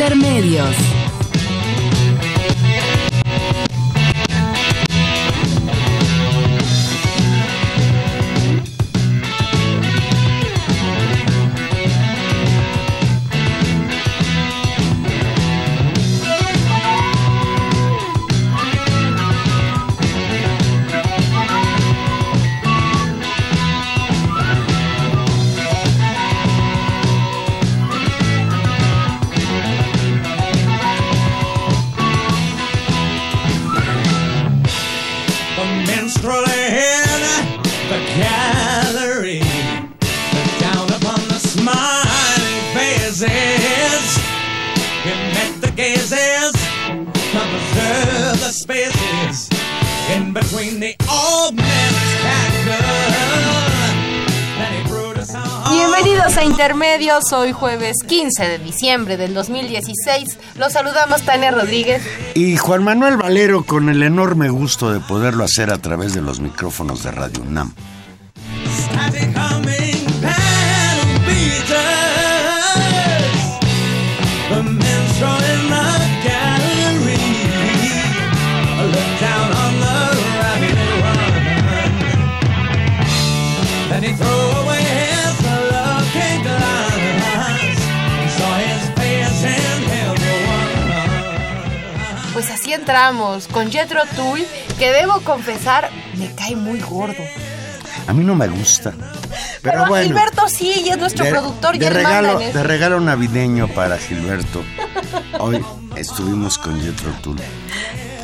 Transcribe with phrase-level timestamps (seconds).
[0.00, 0.87] Intermedios.
[56.68, 60.38] Intermedios, hoy jueves 15 de diciembre del 2016.
[60.58, 62.02] Los saludamos Tania Rodríguez.
[62.34, 66.40] Y Juan Manuel Valero con el enorme gusto de poderlo hacer a través de los
[66.40, 67.72] micrófonos de Radio UNAM.
[93.52, 94.42] Con Jetro Tull,
[94.78, 97.22] que debo confesar me cae muy gordo.
[98.06, 98.94] A mí no me gusta.
[99.60, 100.06] Pero, bueno.
[100.06, 104.64] Gilberto sí, y es nuestro de, productor y de regalo, de regalo navideño para Gilberto.
[105.38, 105.62] Hoy
[105.96, 107.36] estuvimos con Jetro Tull.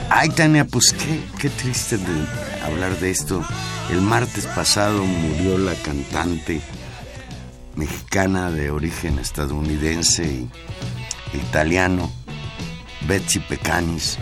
[0.08, 2.26] Ay, Tania, pues qué, qué triste de
[2.64, 3.44] hablar de esto.
[3.90, 6.62] El martes pasado murió la cantante
[7.76, 10.48] mexicana de origen estadounidense y
[11.36, 12.10] italiano,
[13.06, 14.18] Betsy Pecanis,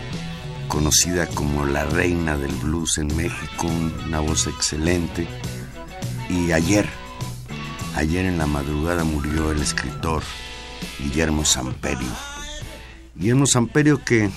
[0.73, 3.67] conocida como la reina del blues en México,
[4.07, 5.27] una voz excelente.
[6.31, 6.89] Y ayer,
[7.95, 10.23] ayer en la madrugada murió el escritor
[10.97, 12.09] Guillermo Samperio.
[13.13, 14.31] Guillermo Samperio que,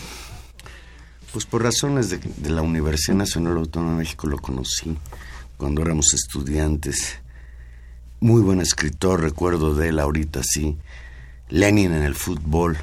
[1.33, 4.95] pues por razones de, de la Universidad Nacional Autónoma de México lo conocí
[5.57, 7.17] cuando éramos estudiantes.
[8.21, 10.77] Muy buen escritor, recuerdo de él ahorita sí.
[11.49, 12.77] Lenin en el fútbol,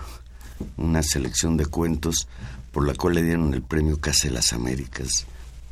[0.76, 2.28] una selección de cuentos
[2.74, 5.26] por la cual le dieron el premio Casa de las Américas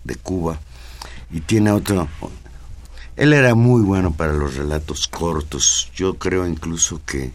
[0.05, 0.59] de Cuba.
[1.31, 2.07] Y tiene otro...
[3.17, 5.91] Él era muy bueno para los relatos cortos.
[5.93, 7.31] Yo creo incluso que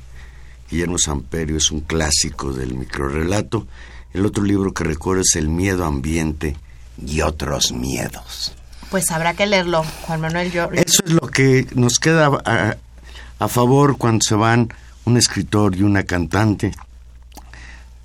[0.71, 3.66] Guillermo Samperio es un clásico del microrelato.
[4.15, 6.56] El otro libro que recuerdo es El miedo ambiente
[7.04, 8.54] y otros miedos.
[8.91, 10.50] Pues habrá que leerlo, Juan Manuel.
[10.50, 12.77] Yo, Eso es lo que nos queda a,
[13.38, 14.72] a favor cuando se van
[15.04, 16.72] un escritor y una cantante.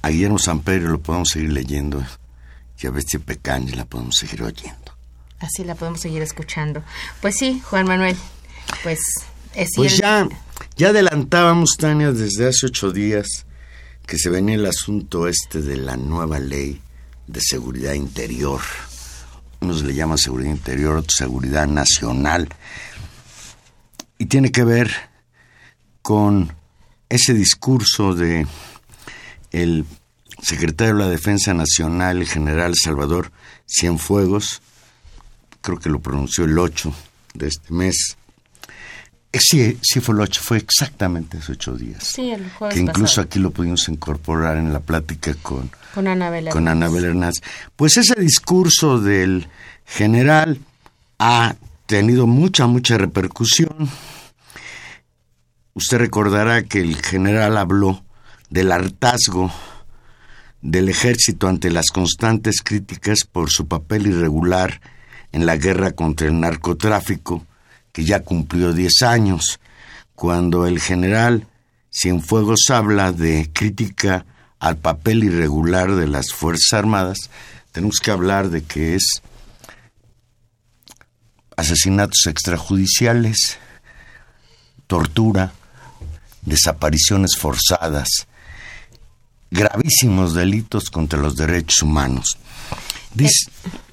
[0.02, 2.04] A Guillermo Samperio lo podemos seguir leyendo
[2.80, 4.96] y a Bestia Pecaña la podemos seguir oyendo.
[5.40, 6.84] Así la podemos seguir escuchando.
[7.22, 8.16] Pues sí, Juan Manuel.
[8.84, 9.00] Pues
[9.56, 10.28] es Pues el- ya,
[10.78, 13.46] ya adelantábamos, Tania, desde hace ocho días
[14.06, 16.82] que se venía el asunto este de la nueva ley
[17.28, 18.62] de seguridad interior.
[19.62, 22.50] Unos le llaman seguridad interior, otros seguridad nacional.
[24.18, 24.92] Y tiene que ver
[26.02, 26.56] con
[27.10, 28.48] ese discurso de
[29.52, 29.86] el
[30.42, 33.32] secretario de la Defensa Nacional, el general Salvador
[33.68, 34.62] Cienfuegos,
[35.62, 36.94] creo que lo pronunció el 8
[37.34, 38.18] de este mes.
[39.34, 42.04] Eh, Sí, sí fue el 8, fue exactamente hace ocho días.
[42.04, 43.26] Sí, el jueves que incluso pasado.
[43.28, 46.50] aquí lo pudimos incorporar en la plática con, Con Anabel.
[46.50, 46.68] con.
[46.68, 47.42] Anabel Hernández.
[47.78, 49.48] Pues ese discurso del
[49.86, 50.60] general
[51.20, 51.56] ha
[51.86, 53.90] tenido mucha, mucha repercusión.
[55.74, 58.04] Usted recordará que el general habló
[58.52, 59.52] del hartazgo
[60.62, 64.82] del ejército ante las constantes críticas por su papel irregular
[65.32, 67.46] en la guerra contra el narcotráfico,
[67.94, 69.60] que ya cumplió 10 años,
[70.14, 71.48] cuando el general
[71.90, 74.26] Cienfuegos habla de crítica
[74.60, 77.30] al papel irregular de las Fuerzas Armadas,
[77.72, 79.22] tenemos que hablar de que es
[81.56, 83.58] asesinatos extrajudiciales,
[84.88, 85.54] tortura,
[86.44, 88.28] desapariciones forzadas,
[89.52, 92.38] gravísimos delitos contra los derechos humanos.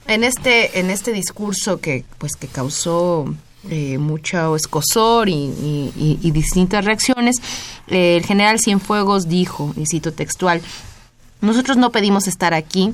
[0.06, 3.34] En este, en este discurso que, pues, que causó
[3.68, 7.36] eh, mucho escosor y distintas reacciones,
[7.88, 10.62] eh, el general Cienfuegos dijo, y cito textual,
[11.40, 12.92] nosotros no pedimos estar aquí,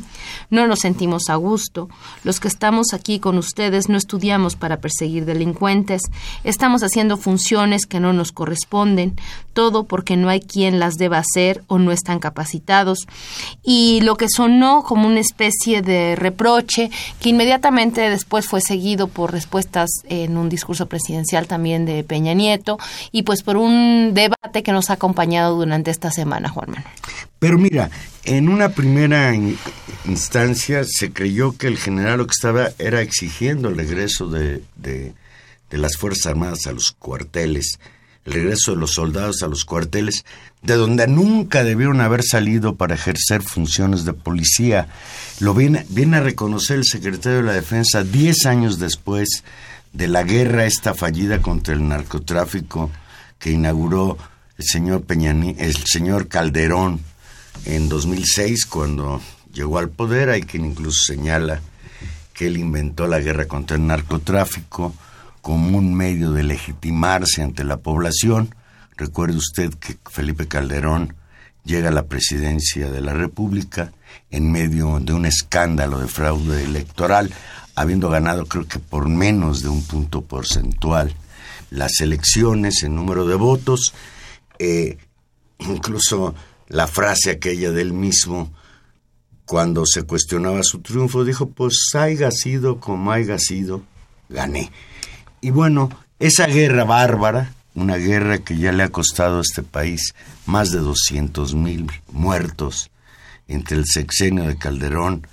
[0.50, 1.88] no nos sentimos a gusto.
[2.24, 6.02] Los que estamos aquí con ustedes no estudiamos para perseguir delincuentes,
[6.42, 9.16] estamos haciendo funciones que no nos corresponden,
[9.52, 13.06] todo porque no hay quien las deba hacer o no están capacitados.
[13.62, 19.32] Y lo que sonó como una especie de reproche que inmediatamente después fue seguido por
[19.32, 22.78] respuestas en un discurso presidencial también de Peña Nieto
[23.12, 26.92] y pues por un debate que nos ha acompañado durante esta semana, Juan Manuel.
[27.38, 27.90] Pero mira,
[28.24, 29.58] en una primera in-
[30.06, 35.12] instancia se creyó que el general lo que estaba era exigiendo el regreso de, de-
[35.70, 37.80] las Fuerzas Armadas a los cuarteles,
[38.24, 40.24] el regreso de los soldados a los cuarteles,
[40.62, 44.86] de donde nunca debieron haber salido para ejercer funciones de policía.
[45.40, 49.42] Lo viene, viene a reconocer el secretario de la Defensa diez años después
[49.92, 52.90] de la guerra esta fallida contra el narcotráfico
[53.40, 54.16] que inauguró
[54.56, 57.00] el señor Peñani, el señor Calderón
[57.64, 59.20] en 2006 cuando
[59.52, 60.30] llegó al poder.
[60.30, 61.60] Hay quien incluso señala
[62.32, 64.94] que él inventó la guerra contra el narcotráfico
[65.40, 68.54] como un medio de legitimarse ante la población.
[68.96, 71.14] Recuerde usted que Felipe Calderón
[71.64, 73.92] llega a la presidencia de la República
[74.30, 77.32] en medio de un escándalo de fraude electoral,
[77.74, 81.14] habiendo ganado creo que por menos de un punto porcentual
[81.70, 83.94] las elecciones en número de votos,
[84.58, 84.96] eh,
[85.58, 86.34] incluso
[86.74, 88.52] la frase aquella del mismo,
[89.46, 93.84] cuando se cuestionaba su triunfo, dijo, pues haya sido como haya sido,
[94.28, 94.72] gané.
[95.40, 95.88] Y bueno,
[96.18, 100.16] esa guerra bárbara, una guerra que ya le ha costado a este país
[100.46, 102.90] más de 200 mil muertos
[103.46, 105.28] entre el sexenio de Calderón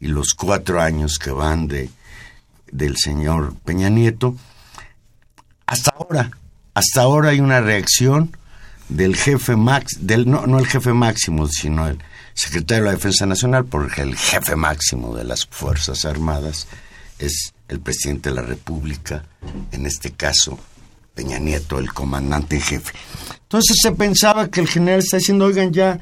[0.00, 1.90] y los cuatro años que van de,
[2.72, 4.34] del señor Peña Nieto,
[5.66, 6.30] hasta ahora,
[6.72, 8.34] hasta ahora hay una reacción
[8.88, 11.98] del jefe max, del no, no el jefe máximo, sino el
[12.34, 16.66] secretario de la Defensa Nacional, porque el jefe máximo de las Fuerzas Armadas
[17.18, 19.24] es el presidente de la República,
[19.72, 20.58] en este caso
[21.14, 22.92] Peña Nieto, el comandante en jefe.
[23.42, 25.98] Entonces se pensaba que el general está diciendo, oigan ya,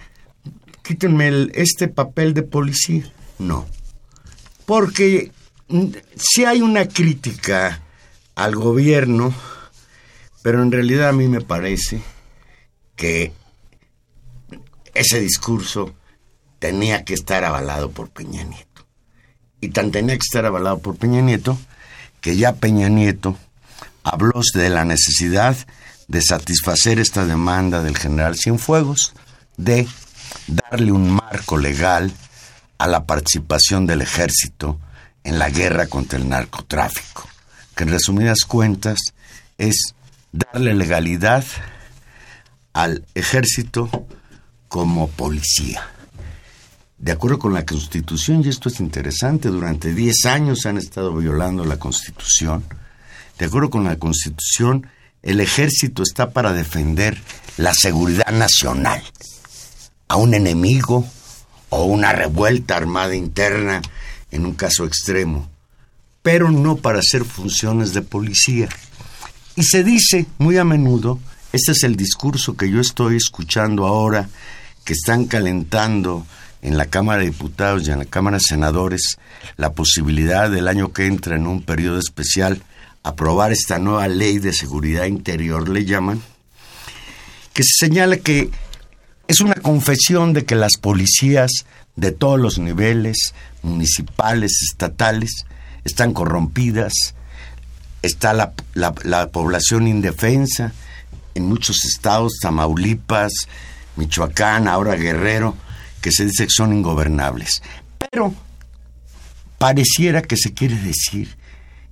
[0.83, 3.11] quítenme el- este papel de policía.
[3.39, 3.67] No,
[4.67, 5.31] porque
[6.17, 7.81] si hay una crítica
[8.35, 9.33] al gobierno,
[10.43, 12.03] pero en realidad a mí me parece
[12.97, 13.33] que
[14.95, 15.95] ese discurso
[16.59, 18.87] tenía que estar avalado por Peña Nieto.
[19.61, 21.59] Y tan tenía que estar avalado por Peña Nieto
[22.21, 23.37] que ya Peña Nieto
[24.03, 25.57] habló de la necesidad
[26.09, 29.13] de satisfacer esta demanda del general Cienfuegos
[29.57, 29.87] de
[30.47, 32.13] darle un marco legal
[32.79, 34.79] a la participación del ejército
[35.23, 37.29] en la guerra contra el narcotráfico,
[37.75, 38.99] que en resumidas cuentas
[39.59, 39.95] es
[40.33, 41.45] darle legalidad
[42.75, 43.89] al ejército
[44.69, 45.89] como policía.
[46.99, 51.65] De acuerdo con la Constitución, y esto es interesante, durante 10 años han estado violando
[51.65, 52.65] la Constitución.
[53.39, 54.87] De acuerdo con la Constitución,
[55.23, 57.21] el ejército está para defender
[57.57, 59.03] la seguridad nacional.
[60.09, 61.07] A un enemigo
[61.71, 63.83] o una revuelta armada interna
[64.31, 65.49] en un caso extremo,
[66.23, 68.69] pero no para hacer funciones de policía.
[69.57, 71.21] Y se dice muy a menudo,
[71.55, 74.29] este es el discurso que yo estoy escuchando ahora,
[74.85, 76.27] que están calentando
[76.63, 79.17] en la Cámara de Diputados y en la Cámara de Senadores
[79.57, 82.63] la posibilidad del año que entra en un periodo especial
[83.03, 86.23] aprobar esta nueva ley de seguridad interior, le llaman,
[87.53, 88.51] que se señala que
[89.29, 91.51] es una confesión de que las policías
[91.97, 95.45] de todos los niveles, municipales, estatales,
[95.85, 96.93] están corrompidas,
[98.03, 100.73] está la, la- la población indefensa
[101.35, 103.33] en muchos estados, Tamaulipas,
[103.97, 105.57] Michoacán, ahora Guerrero,
[106.01, 107.63] que se dice que son ingobernables.
[108.11, 108.35] Pero
[109.59, 111.37] pareciera que se quiere decir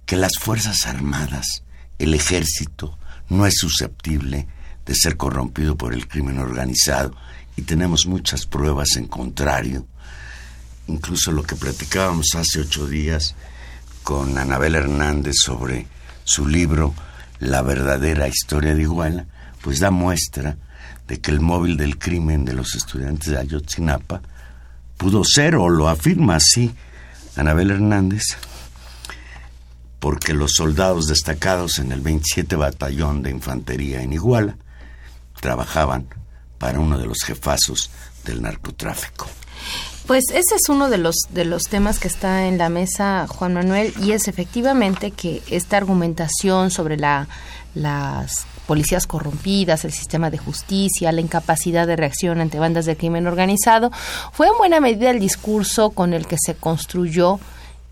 [0.06, 1.62] que las Fuerzas Armadas,
[1.98, 4.46] el ejército, no es susceptible
[4.84, 7.14] de ser corrompido por el crimen organizado
[7.56, 9.86] y tenemos muchas pruebas en contrario.
[10.88, 13.34] Incluso lo que platicábamos hace ocho días
[14.02, 15.86] con Anabel Hernández sobre
[16.24, 16.94] su libro
[17.42, 19.26] La verdadera historia de Iguala,
[19.62, 20.58] pues da muestra
[21.08, 24.22] de que el móvil del crimen de los estudiantes de Ayotzinapa
[24.96, 26.72] pudo ser, o lo afirma así
[27.34, 28.22] Anabel Hernández,
[29.98, 34.56] porque los soldados destacados en el 27 Batallón de Infantería en Iguala
[35.40, 36.06] trabajaban
[36.58, 37.90] para uno de los jefazos
[38.24, 39.26] del narcotráfico.
[40.06, 43.54] Pues ese es uno de los de los temas que está en la mesa, Juan
[43.54, 47.28] Manuel, y es efectivamente que esta argumentación sobre la
[47.74, 53.26] las policías corrompidas, el sistema de justicia, la incapacidad de reacción ante bandas de crimen
[53.26, 53.90] organizado,
[54.32, 57.40] fue en buena medida el discurso con el que se construyó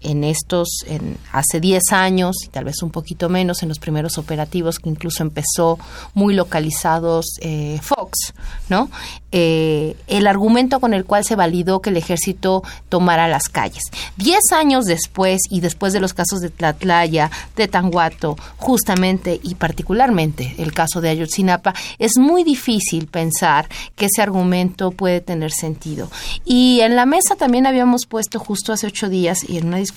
[0.03, 4.19] en estos, en, hace 10 años y tal vez un poquito menos en los primeros
[4.19, 5.79] operativos que incluso empezó
[6.15, 8.33] muy localizados eh, Fox,
[8.69, 8.91] ¿no?
[9.33, 13.85] Eh, el argumento con el cual se validó que el ejército tomara las calles.
[14.17, 20.55] Diez años después y después de los casos de Tlatlaya, de Tanguato, justamente y particularmente
[20.59, 26.11] el caso de Ayotzinapa, es muy difícil pensar que ese argumento puede tener sentido.
[26.45, 29.90] Y en la mesa también habíamos puesto justo hace ocho días y en una discusión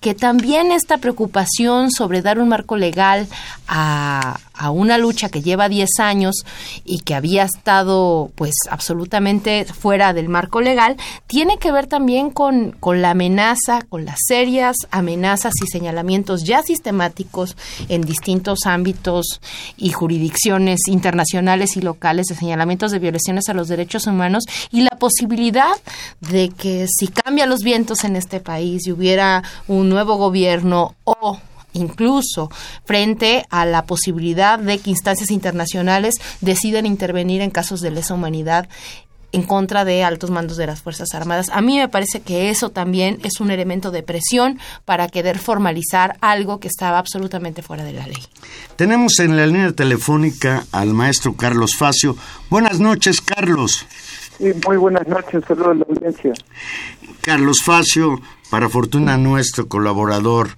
[0.00, 3.28] que también esta preocupación sobre dar un marco legal
[3.66, 6.44] a, a una lucha que lleva 10 años
[6.84, 10.96] y que había estado pues absolutamente fuera del marco legal,
[11.26, 16.62] tiene que ver también con, con la amenaza, con las serias amenazas y señalamientos ya
[16.62, 17.56] sistemáticos
[17.88, 19.40] en distintos ámbitos
[19.76, 24.87] y jurisdicciones internacionales y locales de señalamientos de violaciones a los derechos humanos y la
[24.98, 25.74] posibilidad
[26.20, 31.38] de que si cambian los vientos en este país y hubiera un nuevo gobierno o
[31.72, 32.50] incluso
[32.84, 38.68] frente a la posibilidad de que instancias internacionales decidan intervenir en casos de lesa humanidad
[39.32, 41.50] en contra de altos mandos de las Fuerzas Armadas.
[41.50, 46.16] A mí me parece que eso también es un elemento de presión para querer formalizar
[46.20, 48.22] algo que estaba absolutamente fuera de la ley.
[48.76, 52.16] Tenemos en la línea telefónica al maestro Carlos Facio.
[52.48, 53.84] Buenas noches, Carlos.
[54.38, 56.32] Muy buenas noches, saludos a la audiencia.
[57.22, 60.50] Carlos Facio, para fortuna nuestro colaborador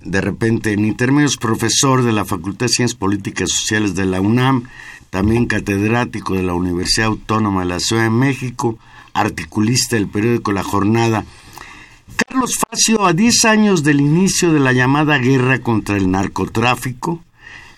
[0.00, 4.20] de repente en intermedios profesor de la Facultad de Ciencias Políticas y Sociales de la
[4.20, 4.68] UNAM,
[5.10, 8.78] también catedrático de la Universidad Autónoma de la Ciudad de México,
[9.12, 11.24] articulista del periódico La Jornada.
[12.26, 17.20] Carlos Facio, a 10 años del inicio de la llamada guerra contra el narcotráfico,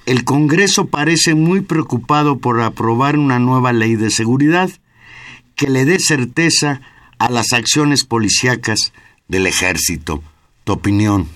[0.04, 4.70] el Congreso parece muy preocupado por aprobar una nueva ley de seguridad
[5.56, 6.80] que le dé certeza
[7.18, 8.92] a las acciones policíacas
[9.26, 10.22] del ejército.
[10.64, 11.26] Tu opinión.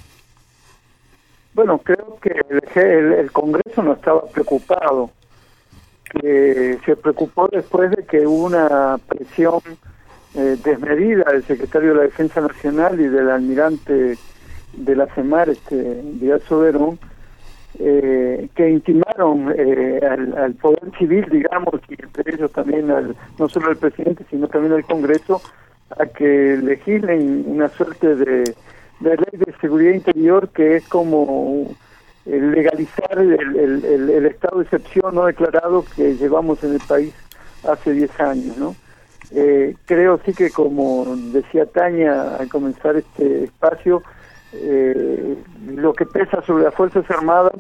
[1.55, 2.35] Bueno, creo que
[2.81, 5.11] el, el, Congreso no estaba preocupado.
[6.05, 9.61] Que se preocupó después de que hubo una presión
[10.35, 14.19] eh, desmedida del secretario de la Defensa Nacional y del almirante
[14.73, 16.99] de la CEMAR, este, Díaz Soberón,
[17.79, 23.69] eh, que intimaron eh, al, poder civil, digamos, y entre ellos también al, no solo
[23.69, 25.41] al presidente, sino también al Congreso,
[25.99, 28.55] a que legislen una suerte de
[29.01, 31.67] ley de seguridad interior que es como
[32.27, 37.15] legalizar el, el, el, estado de excepción no declarado que llevamos en el país
[37.67, 38.77] hace 10 años, ¿no?
[39.33, 44.03] Eh, creo sí que como decía Tania al comenzar este espacio,
[44.53, 47.53] eh, lo que pesa sobre las Fuerzas Armadas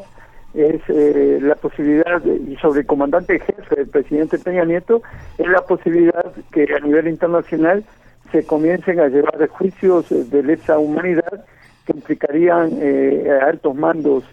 [0.55, 5.03] es eh, la posibilidad, y sobre el comandante jefe, el presidente Peña Nieto,
[5.39, 7.85] es la posibilidad que a nivel internacional
[8.33, 11.45] se comiencen a llevar juicios de lesa humanidad
[11.87, 14.25] que implicarían eh, altos mandos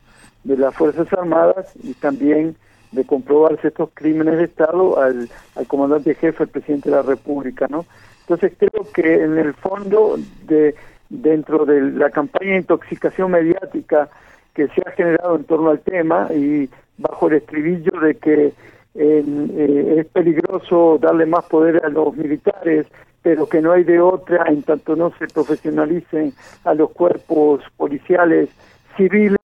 [0.43, 2.55] de las Fuerzas Armadas y también
[2.91, 7.67] de comprobarse estos crímenes de Estado al, al comandante jefe, el presidente de la República,
[7.69, 7.85] ¿no?
[8.21, 10.75] Entonces creo que en el fondo, de
[11.09, 14.09] dentro de la campaña de intoxicación mediática
[14.53, 18.53] que se ha generado en torno al tema y bajo el estribillo de que
[18.95, 22.87] eh, es peligroso darle más poder a los militares,
[23.21, 26.33] pero que no hay de otra en tanto no se profesionalicen
[26.63, 28.49] a los cuerpos policiales
[28.95, 29.39] civiles,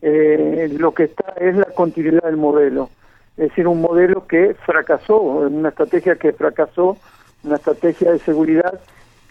[0.00, 2.90] eh, lo que está es la continuidad del modelo.
[3.36, 6.96] Es decir, un modelo que fracasó, una estrategia que fracasó,
[7.42, 8.78] una estrategia de seguridad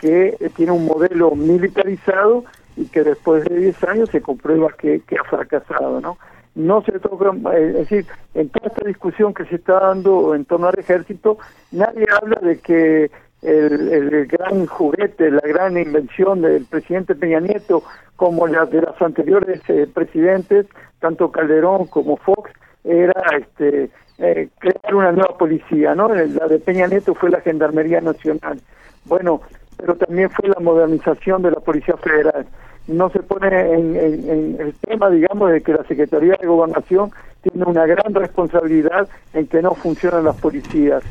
[0.01, 2.43] que tiene un modelo militarizado
[2.75, 6.17] y que después de 10 años se comprueba que, ha fracasado, ¿no?
[6.55, 10.67] No se toca, es decir, en toda esta discusión que se está dando en torno
[10.67, 11.37] al ejército,
[11.71, 17.83] nadie habla de que el, gran juguete, la gran invención del presidente Peña Nieto,
[18.15, 20.65] como la de los anteriores eh, presidentes,
[20.99, 22.51] tanto Calderón como Fox,
[22.83, 26.13] era este eh, crear una nueva policía, ¿no?
[26.13, 28.59] La de Peña Nieto fue la Gendarmería Nacional.
[29.05, 29.41] Bueno,
[29.81, 32.45] pero también fue la modernización de la Policía Federal.
[32.87, 37.11] No se pone en, el tema, digamos, de que la Secretaría de Gobernación
[37.41, 41.03] tiene una gran responsabilidad en que no funcionan las policías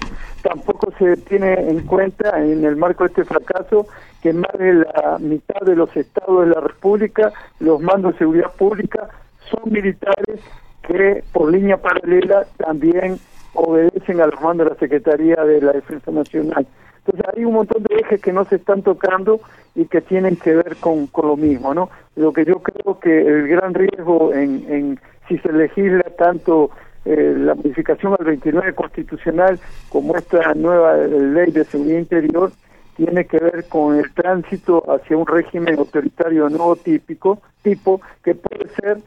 [0.43, 3.87] tampoco se tiene en cuenta en el marco de este fracaso
[4.23, 8.53] que más de la mitad de los estados de la República, los mandos de seguridad
[8.57, 9.09] pública,
[9.51, 10.41] son militares
[10.83, 13.19] que por línea paralela también
[13.55, 16.67] obedecen a los mandos de la Secretaría de la Defensa Nacional.
[17.05, 19.41] Entonces hay un montón de ejes que no se están tocando
[19.75, 21.91] y que tienen que ver con, con lo mismo, ¿no?
[22.17, 26.71] Lo que yo creo que el gran riesgo en, en si se legisla tanto
[27.05, 32.53] eh, la modificación al 29 constitucional como esta nueva ley de seguridad interior
[32.97, 38.69] tiene que ver con el tránsito hacia un régimen autoritario no típico, tipo que puede
[38.75, 38.99] ser,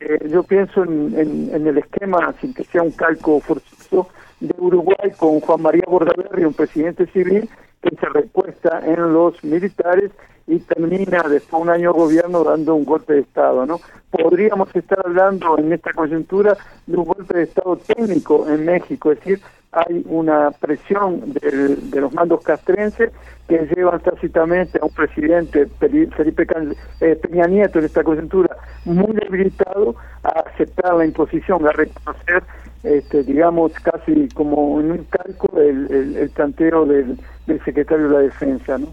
[0.00, 1.14] eh, yo pienso en,
[1.52, 4.08] en, el esquema, sin que sea un calco forzoso,
[4.40, 7.48] de Uruguay con Juan María Bordaberry, un presidente civil
[7.82, 10.10] que se recuesta en los militares
[10.46, 13.80] y termina después de un año gobierno dando un golpe de Estado, ¿no?
[14.10, 16.56] Podríamos estar hablando en esta coyuntura
[16.86, 19.40] de un golpe de Estado técnico en México, es decir,
[19.72, 23.12] hay una presión de los mandos castrenses
[23.46, 26.46] que llevan tácitamente a un presidente, Felipe
[27.00, 32.42] eh, Peña Nieto, en esta coyuntura muy debilitado, a aceptar la imposición, a reconocer,
[32.82, 36.32] este, digamos, casi como en un calco el, el,
[36.88, 38.88] del, del secretario de la Defensa, ¿no?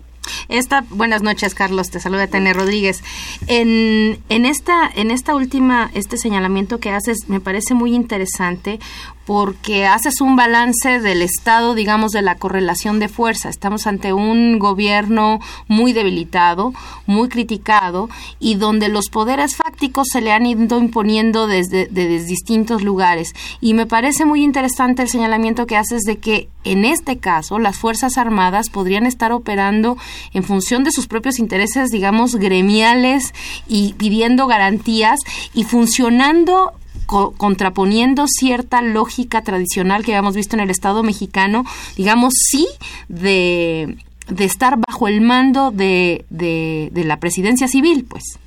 [0.49, 3.03] Esta, buenas noches, Carlos, te saluda Tene Rodríguez.
[3.47, 8.79] En, en, esta, en esta última, este señalamiento que haces me parece muy interesante
[9.27, 13.49] porque haces un balance del estado, digamos, de la correlación de fuerza.
[13.49, 16.73] Estamos ante un gobierno muy debilitado,
[17.07, 22.83] muy criticado y donde los poderes fácticos se le han ido imponiendo desde, desde distintos
[22.83, 23.33] lugares.
[23.59, 27.77] Y me parece muy interesante el señalamiento que haces de que en este caso las
[27.77, 29.97] Fuerzas Armadas podrían estar operando
[30.37, 33.33] en función de sus propios intereses, digamos, gremiales
[33.67, 35.19] y pidiendo garantías
[35.53, 36.73] y funcionando
[37.07, 41.63] contraponiendo cierta lógica tradicional que habíamos visto en el Estado mexicano,
[41.95, 42.67] digamos, sí,
[43.07, 48.37] de, de estar bajo el mando de, de, la presidencia civil, pues.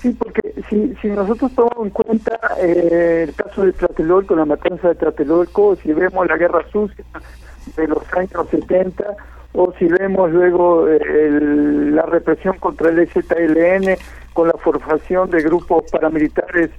[0.00, 4.88] Sí, porque si, si nosotros tomamos en cuenta eh, el caso de Tlatelolco, la matanza
[4.88, 7.04] de Tlatelolco, si vemos la guerra sucia
[7.76, 9.04] de los años 70,
[9.54, 10.98] o si vemos luego eh,
[11.92, 13.96] la represión contra el EZLN
[14.32, 16.70] con la formación de grupos paramilitares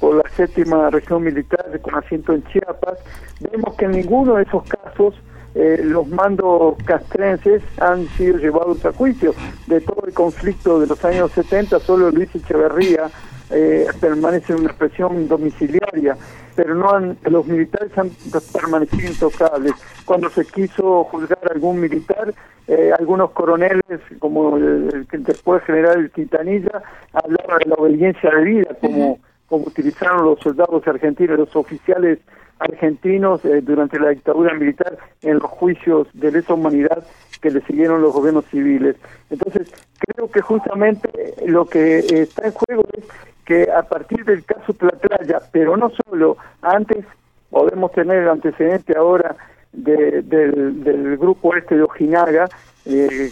[0.00, 2.98] por la séptima región militar con asiento en Chiapas,
[3.40, 5.14] vemos que en ninguno de esos casos
[5.54, 9.34] eh, los mandos castrenses han sido llevados a juicio.
[9.66, 13.10] De todo el conflicto de los años 70, solo Luis Echeverría
[13.50, 16.16] eh, permanece en una presión domiciliaria,
[16.54, 18.10] pero no han, los militares han
[18.52, 19.74] permanecido intocables.
[20.04, 22.32] Cuando se quiso juzgar a algún militar,
[22.66, 28.76] eh, algunos coroneles, como el, que después general Quintanilla, hablaban de la obediencia de vida
[28.80, 29.18] como
[29.52, 32.20] como utilizaron los soldados argentinos, los oficiales
[32.62, 37.04] argentinos eh, durante la dictadura militar en los juicios de lesa humanidad
[37.40, 38.96] que le siguieron los gobiernos civiles.
[39.30, 43.04] Entonces, creo que justamente lo que está en juego es
[43.44, 47.04] que a partir del caso Tlatlaya, pero no solo, antes
[47.50, 49.36] podemos tener el antecedente ahora
[49.72, 52.48] del, grupo este de Ojinaga,
[52.84, 53.30] eh,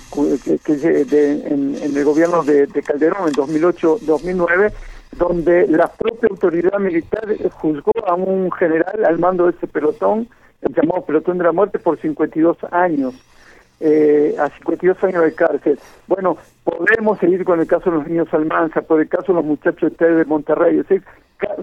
[0.64, 4.72] que, en, el gobierno de, de Calderón en 2008-2009,
[5.12, 10.28] donde la propia autoridad militar juzgó a un general al mando de ese pelotón,
[10.62, 13.14] el llamado pelotón de la muerte, por 52 años,
[13.80, 15.78] eh, a 52 años de cárcel.
[16.06, 19.44] Bueno, podemos seguir con el caso de los niños Almanza, por el caso de los
[19.44, 21.02] muchachos de Monterrey, es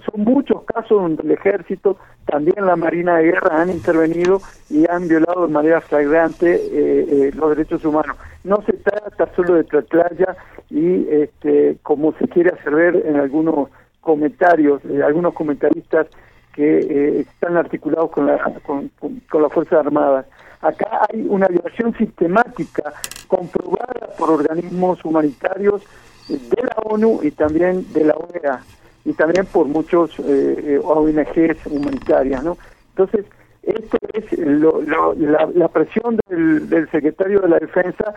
[0.06, 5.08] son muchos casos donde el ejército, también la Marina de Guerra han intervenido y han
[5.08, 8.18] violado de manera flagrante eh, eh, los derechos humanos.
[8.48, 10.38] No se trata solo de Tlatlaya
[10.70, 16.08] y este, como se quiere hacer ver en algunos comentarios, eh, algunos comentaristas
[16.54, 18.90] que están articulados con, la, con,
[19.30, 20.28] con las Fuerzas Armadas.
[20.62, 22.94] Acá hay una violación sistemática
[23.28, 25.84] comprobada por organismos humanitarios
[26.30, 28.62] de la ONU y también de la OEA
[29.04, 32.58] y también por muchos eh, eh ONGs humanitarias, ¿no?
[32.90, 33.26] Entonces,
[33.68, 38.14] esto es la, presión del, secretario de la Defensa,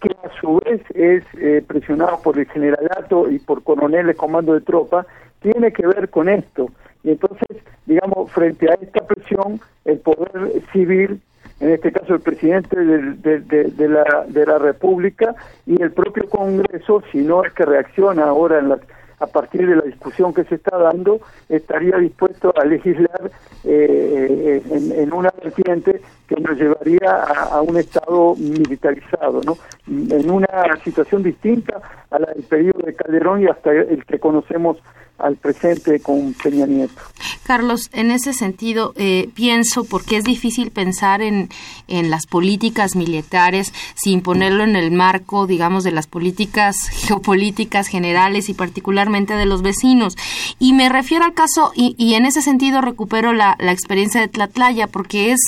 [0.00, 4.60] que a su vez es eh, presionado por el generalato y por coroneles comando de
[4.60, 5.06] tropa,
[5.40, 6.68] tiene que ver con esto.
[7.02, 11.20] Y entonces, digamos, frente a esta presión, el poder civil,
[11.60, 15.34] en este caso el presidente de, la, de la República
[15.66, 18.80] y el propio Congreso, si no es que reacciona ahora en las
[19.24, 23.30] a partir de la discusión que se está dando, estaría dispuesto a legislar
[23.64, 29.56] eh, en, una vertiente que nos llevaría a, a, un Estado militarizado, ¿no?
[29.86, 30.48] En una
[30.84, 34.78] situación distinta a la del periodo de Calderón y hasta el que conocemos
[35.18, 37.00] al presente con Peña Nieto.
[37.44, 41.50] Carlos, en ese sentido, eh, pienso, porque es difícil pensar en,
[41.88, 48.48] en las políticas militares sin ponerlo en el marco, digamos, de las políticas geopolíticas generales
[48.48, 50.16] y particularmente de los vecinos.
[50.58, 54.28] Y me refiero al caso, y, y en ese sentido recupero la, la, experiencia de
[54.28, 55.40] Tlatlaya, porque es,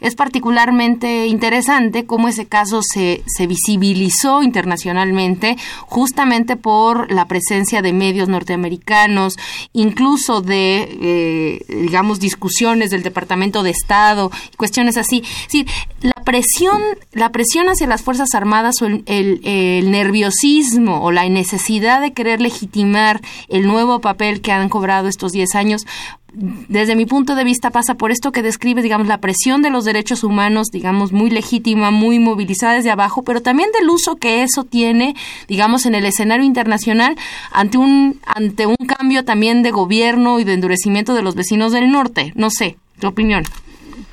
[0.00, 5.56] es particularmente interesante cómo ese caso se, se visibilizó internacionalmente
[5.86, 9.13] justamente por la presencia de medios norteamericanos
[9.72, 15.22] incluso de, eh, digamos, discusiones del Departamento de Estado, cuestiones así.
[16.00, 16.80] La presión,
[17.12, 22.40] la presión hacia las Fuerzas Armadas o el, el, nerviosismo o la necesidad de querer
[22.40, 25.86] legitimar el nuevo papel que han cobrado estos 10 años
[26.34, 29.84] desde mi punto de vista pasa por esto que describe, digamos, la presión de los
[29.84, 34.64] derechos humanos, digamos, muy legítima, muy movilizada desde abajo, pero también del uso que eso
[34.64, 35.14] tiene,
[35.46, 37.16] digamos, en el escenario internacional
[37.52, 41.90] ante un ante un cambio también de gobierno y de endurecimiento de los vecinos del
[41.90, 42.32] norte.
[42.34, 43.44] No sé, tu opinión.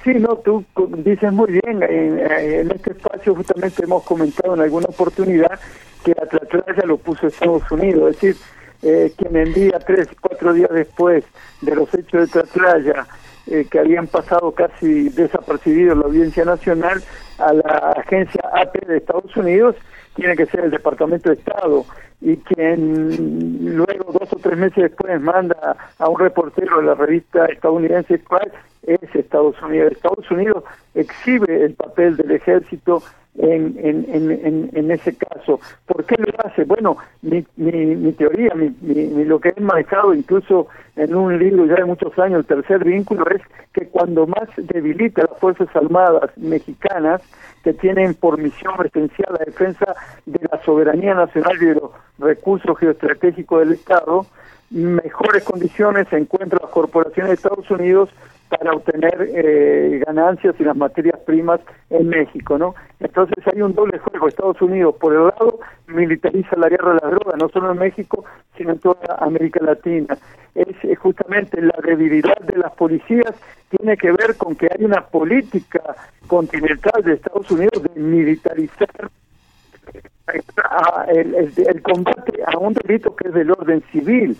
[0.03, 0.65] Sí, no, tú
[1.03, 1.83] dices muy bien.
[1.83, 5.59] En, este espacio justamente hemos comentado en alguna oportunidad
[6.03, 8.35] que la Tlatlaya lo puso Estados Unidos, es decir,
[8.81, 11.23] eh, quien envía tres, cuatro días después
[11.61, 13.05] de los hechos de Tatlaya,
[13.45, 17.03] eh, que habían pasado casi desapercibidos la Audiencia Nacional,
[17.37, 19.75] a la agencia AP de Estados Unidos,
[20.15, 21.85] tiene que ser el Departamento de Estado.
[22.21, 27.45] Y quien luego, dos o tres meses después, manda a un reportero de la revista
[27.45, 28.51] estadounidense ¿cuál?
[28.83, 29.93] es Estados Unidos.
[29.93, 33.01] Estados Unidos exhibe el papel del ejército
[33.37, 35.59] en, en, en, en, ese caso.
[35.85, 36.65] ¿Por qué lo hace?
[36.65, 41.65] Bueno, mi, mi, mi teoría, mi, mi, lo que he manejado incluso en un libro
[41.65, 43.41] ya de muchos años, el tercer vínculo, es
[43.73, 47.21] que cuando más debilita las Fuerzas Armadas mexicanas,
[47.63, 49.95] que tienen por misión esencial la defensa
[50.25, 54.25] de la soberanía nacional y de los recursos geoestratégicos del Estado,
[54.71, 58.09] mejores condiciones se encuentran las corporaciones de Estados Unidos
[58.49, 62.75] para obtener eh, ganancias y las materias primas en México, ¿no?
[62.99, 64.27] Entonces hay un doble juego.
[64.27, 68.25] Estados Unidos, por el lado, militariza la guerra de la droga, no solo en México,
[68.57, 70.17] sino en toda América Latina.
[70.55, 73.33] Es justamente la debilidad de las policías
[73.69, 75.95] tiene que ver con que hay una política
[76.27, 79.09] continental de Estados Unidos de militarizar
[81.07, 84.37] el, el, el combate a un delito que es del orden civil.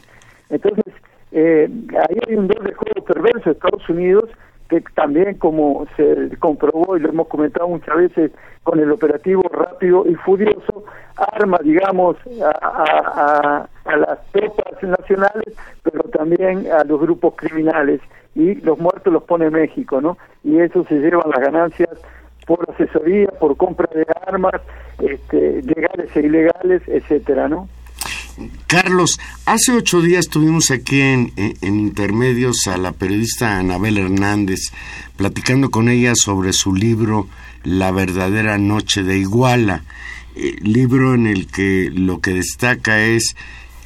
[0.50, 0.94] Entonces,
[1.32, 4.30] eh, ahí hay un doble juego perverso de Estados Unidos
[4.72, 8.32] que también como se comprobó y lo hemos comentado muchas veces
[8.64, 10.86] con el operativo rápido y furioso,
[11.18, 15.56] arma, digamos, a, a, las tropas nacionales,
[15.92, 18.02] pero también a los grupos criminales.
[18.36, 20.18] Y los muertos los pone México, ¿no?
[20.44, 21.90] Y eso se llevan las ganancias
[22.48, 24.62] por asesoría, por compra de armas,
[25.00, 27.68] este, legales e ilegales, etcétera, ¿no?
[28.68, 34.72] Carlos, hace ocho días tuvimos aquí en, Intermedios a la periodista Anabel Hernández
[35.18, 37.28] platicando con ella sobre su libro
[37.64, 39.84] La verdadera noche de Iguala,
[40.36, 43.36] eh, libro en el que lo que destaca es,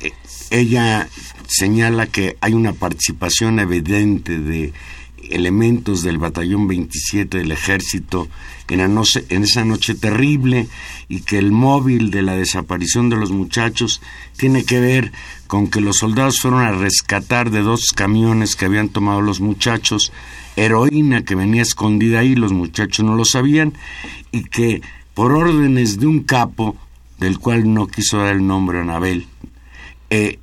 [0.02, 0.12] eh,
[0.52, 1.08] ella
[1.48, 4.74] señala que hay una participación evidente de
[5.30, 8.28] elementos del batallón 27 del ejército
[8.68, 10.68] en, esa noche terrible
[11.08, 14.02] y que el móvil de la desaparición de los muchachos
[14.38, 15.12] tiene que ver
[15.48, 20.12] con que los soldados fueron a rescatar de dos camiones que habían tomado los muchachos
[20.56, 23.74] heroína que venía escondida ahí, los muchachos no lo sabían,
[24.32, 24.82] y que
[25.14, 26.76] por órdenes de un capo,
[27.20, 29.28] del cual no quiso dar el nombre a Anabel,
[30.10, 30.40] eh,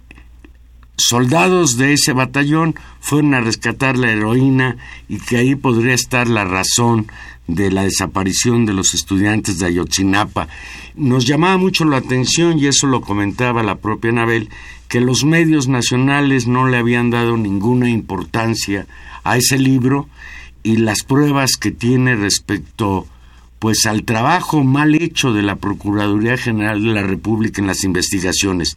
[0.97, 4.77] soldados de ese batallón fueron a rescatar la heroína
[5.09, 7.07] y que ahí podría estar la razón
[7.49, 10.49] de la desaparición de los estudiantes de Ayotzinapa.
[10.95, 14.49] Nos llamaba mucho la atención, y eso lo comentaba la propia Anabel,
[14.89, 18.87] que los medios nacionales no le habían dado ninguna importancia
[19.25, 20.09] a ese libro
[20.63, 23.07] y las pruebas que tiene respecto
[23.59, 28.75] pues al trabajo mal hecho de la Procuraduría General de la República en las investigaciones.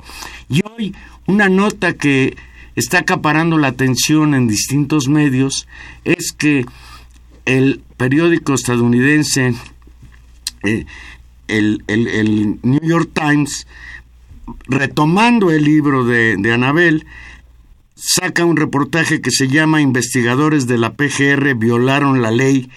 [0.48, 0.96] Y hoy
[1.28, 2.36] una nota que
[2.76, 5.68] está acaparando la atención en distintos medios
[6.04, 6.66] es que
[7.46, 9.54] el periódico estadounidense,
[10.64, 10.86] eh,
[11.48, 13.68] el, el, New York Times,
[14.68, 17.06] retomando el libro de, de Anabel,
[17.96, 22.70] saca un reportaje que se llama Investigadores de la PGR violaron la ley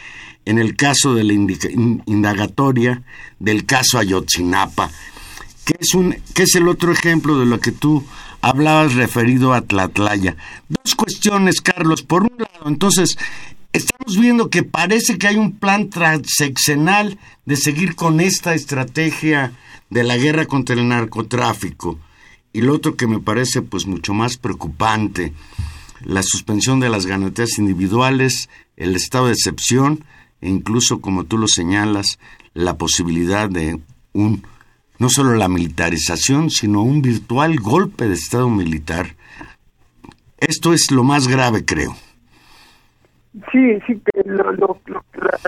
[0.44, 3.02] en el caso de la indagatoria
[3.38, 4.90] del caso Ayotzinapa,
[5.64, 8.02] que es, un, que es el otro ejemplo de lo que tú
[8.40, 10.36] hablabas referido a Tlatlaya.
[10.68, 12.02] Dos cuestiones, Carlos.
[12.02, 13.18] Por un lado, entonces,
[13.72, 19.52] estamos viendo que parece que hay un plan transeccional de seguir con esta estrategia
[19.90, 21.98] de la guerra contra el narcotráfico.
[22.52, 25.32] Y lo otro que me parece pues mucho más preocupante,
[26.04, 30.04] la suspensión de las ganancias individuales, el estado de excepción
[30.40, 32.18] e incluso, como tú lo señalas,
[32.54, 33.80] la posibilidad de
[34.12, 34.42] un
[34.98, 39.16] no solo la militarización, sino un virtual golpe de Estado militar.
[40.38, 41.96] Esto es lo más grave, creo.
[43.52, 45.38] Sí, sí, que lo, lo, lo- la,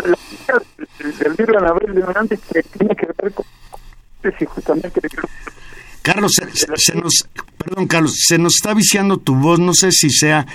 [0.99, 3.45] del, libro de Anabel de Hernández que tiene que ver con
[4.39, 5.01] si justamente
[6.03, 9.59] Carlos, se, se- nos, perdón, Carlos, se nos está viciando tu voz.
[9.59, 10.47] No sé si sea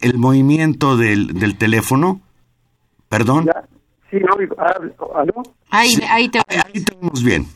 [0.00, 2.20] el movimiento del, del teléfono.
[3.08, 3.46] Perdón.
[3.46, 3.64] ya,
[4.10, 5.42] sí, hoy, hablo, ¿aló?
[5.70, 7.46] Ahí, Sí, ahí te ahí, ahí te vemos bien.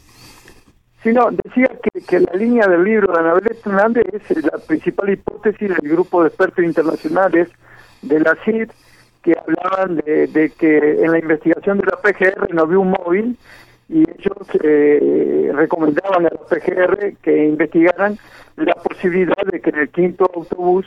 [1.03, 4.59] Sí, no, decía que, que la línea del libro de Anabel Hernández es eh, la
[4.59, 7.49] principal hipótesis del grupo de expertos internacionales
[8.03, 8.71] de la CID
[9.23, 13.37] que hablaban de, que en la investigación de la PGR no había un móvil
[13.89, 18.19] y ellos eh, recomendaban a la PGR que investigaran
[18.57, 20.87] la posibilidad de que en el quinto autobús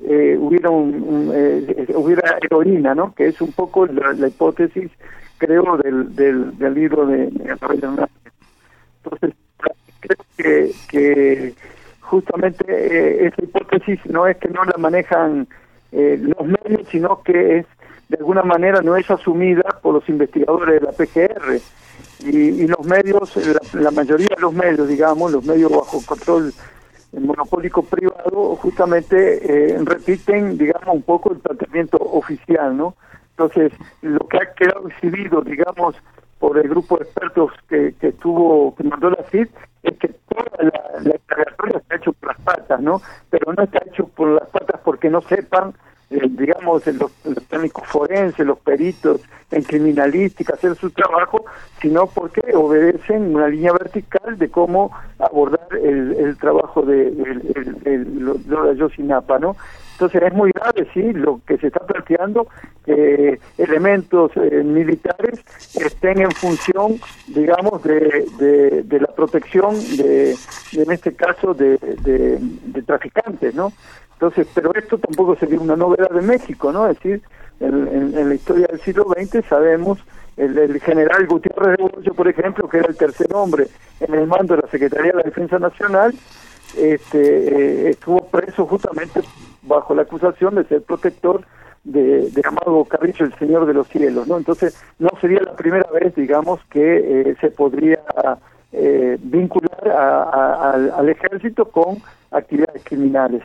[0.00, 3.14] eh, hubiera un, eh, hubiera heroína, ¿no?
[3.14, 4.90] Que es un poco la, hipótesis,
[5.38, 8.10] creo, del, del, del libro de Anabel Hernández.
[9.02, 9.34] Entonces,
[10.06, 11.54] creo que, que
[12.00, 15.48] justamente eh, esa hipótesis no es que no la manejan
[15.92, 17.66] eh, los medios, sino que es
[18.08, 21.60] de alguna manera no es asumida por los investigadores de la PGR.
[22.20, 26.52] Y, y los medios, la, la mayoría de los medios, digamos, los medios bajo control
[27.20, 32.94] monopólico privado, justamente eh, repiten, digamos, un poco el planteamiento oficial, ¿no?
[33.30, 35.96] Entonces, lo que ha quedado exhibido, digamos,
[36.44, 39.48] por el grupo de expertos que, que estuvo, que mandó la CID,
[39.82, 43.00] es que toda la, la interrogatoria está hecho por las patas, ¿no?
[43.30, 45.72] Pero no está hecho por las patas porque no sepan,
[46.10, 51.46] eh, digamos, los, los técnicos forenses, los peritos en criminalística hacer su trabajo,
[51.80, 57.76] sino porque obedecen una línea vertical de cómo abordar el, el trabajo de, el, el,
[57.86, 59.56] el- de Ayotzinapa, ¿no?
[59.94, 62.48] Entonces es muy grave, sí, lo que se está planteando,
[62.84, 65.40] que elementos eh, militares
[65.74, 70.34] estén en función, digamos, de, de, la protección, de,
[70.72, 73.72] en este caso, de, de, traficantes, ¿no?
[74.14, 76.88] Entonces, pero esto tampoco sería una novedad de México, ¿no?
[76.88, 77.22] Es decir,
[77.60, 79.98] en, en- la historia del siglo XX sabemos
[80.36, 83.68] el, el general Gutiérrez de Bollo, por ejemplo, que era el tercer hombre
[84.00, 86.12] en el mando de la Secretaría de la Defensa Nacional,
[86.76, 89.20] este, eh, estuvo preso justamente
[89.66, 91.42] bajo la acusación de ser protector
[91.84, 94.36] de, de Amado Carrillo, el Señor de los Cielos, ¿no?
[94.38, 97.98] Entonces, no sería la primera vez, digamos, que eh, se podría
[98.72, 101.98] eh, vincular a- al ejército con
[102.30, 103.42] actividades criminales.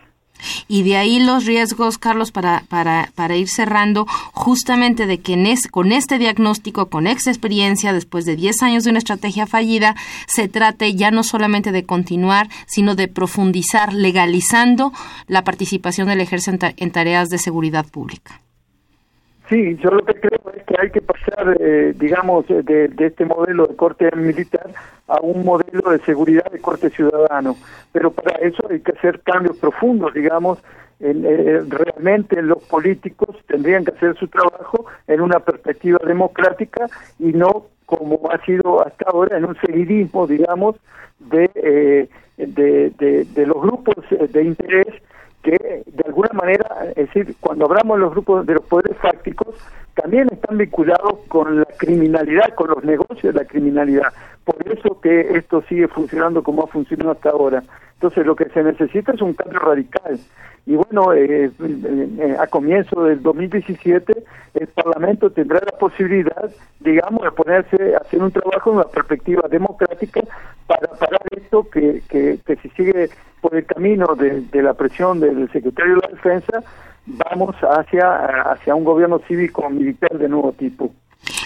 [0.67, 5.47] Y de ahí los riesgos, Carlos, para, para, para ir cerrando, justamente de que en
[5.71, 9.95] con este diagnóstico, con esta experiencia, después de 10 años de una estrategia fallida,
[10.28, 14.91] se trate ya no solamente de continuar, sino de profundizar, legalizando
[15.28, 18.41] la participación del ejército en ta- en tareas de seguridad pública.
[19.49, 20.38] Sí, yo lo que creo
[20.69, 24.69] que hay que pasar, eh, digamos, de, de este modelo de corte militar
[25.08, 27.55] a un modelo de seguridad de corte ciudadano.
[27.91, 30.60] Pero para eso hay que hacer cambios profundos, digamos.
[30.99, 36.86] En, eh, realmente los políticos tendrían que hacer su trabajo en una perspectiva democrática
[37.17, 40.75] y no como ha sido hasta ahora en un seguidismo, digamos,
[41.17, 44.93] de, eh, de, de, de los grupos eh, de interés
[45.41, 49.55] que de alguna manera, es decir, cuando hablamos de los grupos de los poderes fácticos,
[50.01, 54.13] también están vinculados con la criminalidad, con los negocios de la criminalidad.
[54.45, 57.63] Por eso que esto sigue funcionando como ha funcionado hasta ahora.
[57.93, 60.19] Entonces lo que se necesita es un cambio radical.
[60.65, 64.13] Y bueno, eh, eh, a comienzo del 2017
[64.53, 69.47] el Parlamento tendrá la posibilidad, digamos, de ponerse a hacer un trabajo en una perspectiva
[69.49, 70.21] democrática
[70.67, 73.09] para parar esto que, que, que si sigue
[73.41, 76.63] por el camino de, de la presión del secretario de la Defensa,
[77.09, 80.91] vamos hacia, hacia un gobierno cívico militar de nuevo tipo.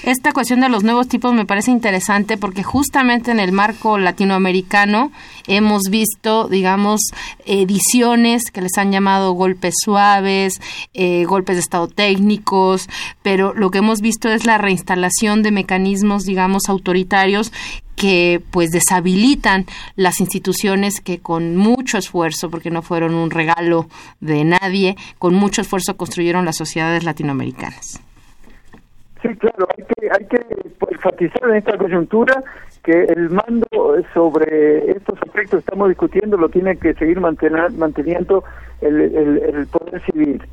[0.03, 5.11] Esta cuestión de los nuevos tipos me parece interesante porque justamente en el marco latinoamericano
[5.47, 7.01] hemos visto, digamos,
[7.45, 10.61] ediciones que les han llamado golpes suaves,
[10.93, 12.89] eh, golpes de estado técnicos,
[13.21, 17.51] pero lo que hemos visto es la reinstalación de mecanismos, digamos, autoritarios
[17.95, 23.87] que pues deshabilitan las instituciones que con mucho esfuerzo, porque no fueron un regalo
[24.19, 28.01] de nadie, con mucho esfuerzo construyeron las sociedades latinoamericanas.
[29.23, 30.45] Sí, claro, hay que, hay que
[30.91, 32.43] enfatizar en esta coyuntura
[32.83, 33.65] que el mando
[34.13, 38.43] sobre estos aspectos que estamos discutiendo lo tiene que seguir mantener, manteniendo
[38.81, 40.43] el, el, el poder civil.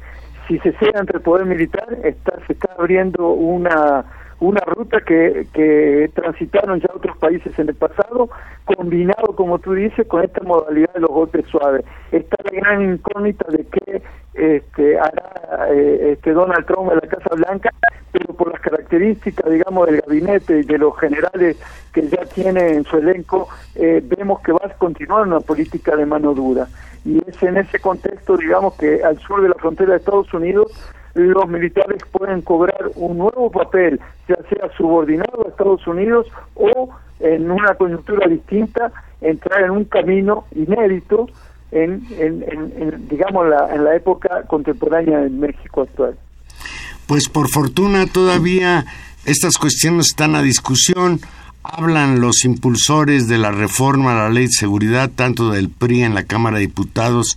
[0.47, 4.05] si se cede ante el poder militar, está, se está abriendo una
[4.41, 8.31] una ruta que, que transitaron ya otros países en el pasado,
[8.65, 11.85] combinado, como tú dices, con esta modalidad de los golpes suaves.
[12.11, 14.03] Está la gran incógnita de qué
[14.35, 17.71] este, hará eh, este Donald Trump en la Casa Blanca,
[18.13, 21.57] pero por las características, digamos, del gabinete y de los generales
[21.93, 26.07] que ya tiene en su elenco, eh, vemos que va a continuar una política de
[26.07, 26.67] mano dura.
[27.05, 30.73] Y es en ese contexto, digamos, que al sur de la frontera de Estados Unidos,
[31.15, 37.51] los militares pueden cobrar un nuevo papel, ya sea subordinado a Estados Unidos o en
[37.51, 41.27] una coyuntura distinta, entrar en un camino inédito
[41.73, 46.17] en, en, digamos, la, en la época contemporánea de México actual.
[47.07, 48.87] Pues por fortuna todavía
[49.25, 51.21] estas cuestiones están a discusión.
[51.63, 56.15] Hablan los impulsores de la reforma a la ley de seguridad, tanto del PRI en
[56.15, 57.37] la Cámara de Diputados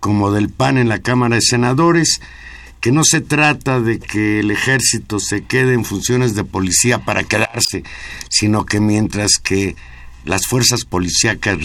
[0.00, 2.20] como del PAN en la Cámara de Senadores
[2.80, 7.24] que no se trata de que el ejército se quede en funciones de policía para
[7.24, 7.84] quedarse,
[8.30, 9.76] sino que mientras que
[10.24, 11.58] las fuerzas policíacas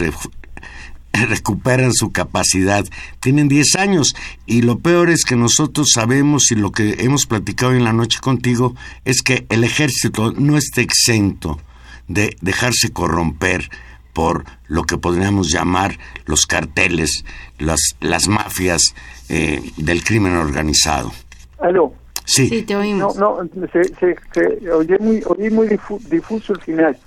[1.30, 2.86] recuperan su capacidad,
[3.20, 7.74] tienen 10 años y lo peor es que nosotros sabemos y lo que hemos platicado
[7.74, 8.76] en la noche contigo
[9.06, 11.60] es que el ejército no está exento
[12.08, 13.70] de dejarse corromper
[14.14, 17.26] por lo que podríamos llamar los carteles,
[17.60, 18.96] las, las mafias
[19.28, 21.12] eh, del crimen organizado.
[21.60, 21.94] ¿Aló?
[22.26, 22.64] Sí.
[22.64, 23.18] te oímos.
[23.18, 25.68] No, no, se, se, oí muy, oí muy
[26.10, 26.98] difuso el final.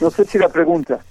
[0.00, 1.04] No sé si la pregunta.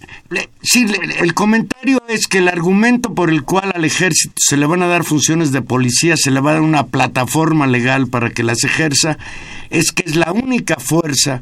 [0.61, 0.85] sí,
[1.19, 4.87] el comentario es que el argumento por el cual al ejército se le van a
[4.87, 8.63] dar funciones de policía, se le va a dar una plataforma legal para que las
[8.63, 9.17] ejerza,
[9.69, 11.41] es que es la única fuerza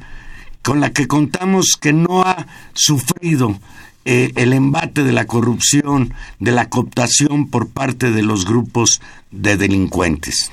[0.61, 3.59] con la que contamos que no ha sufrido
[4.05, 9.57] eh, el embate de la corrupción, de la cooptación por parte de los grupos de
[9.57, 10.51] delincuentes.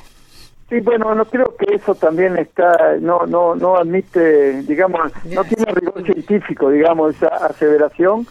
[0.68, 5.72] Sí, bueno, no creo que eso también está, no, no, no admite, digamos, no tiene
[5.72, 8.26] rigor científico, digamos, esa aseveración.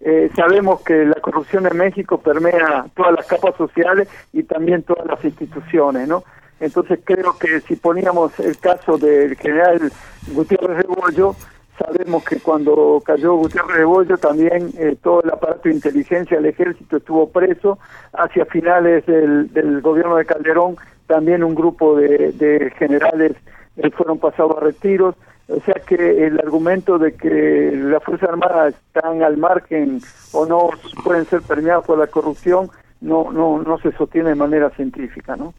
[0.00, 5.06] Eh, sabemos que la corrupción en México permea todas las capas sociales y también todas
[5.06, 6.24] las instituciones, ¿no?
[6.60, 9.92] Entonces creo que si poníamos el caso del general
[10.32, 11.36] Gutiérrez Rebollo,
[11.78, 16.46] Sabemos que cuando cayó Gutiérrez de Bollo también eh, todo el aparato de inteligencia del
[16.46, 17.78] ejército estuvo preso.
[18.12, 20.76] Hacia finales del, gobierno de Calderón
[21.12, 23.32] también un grupo de, generales
[23.76, 25.14] eh, fueron pasados a retiros.
[25.46, 30.00] O sea que el argumento de que las Fuerzas Armadas están al margen
[30.32, 30.70] o no
[31.04, 32.70] pueden ser permeadas por la corrupción
[33.02, 35.52] no, no, no se sostiene de manera científica, ¿no?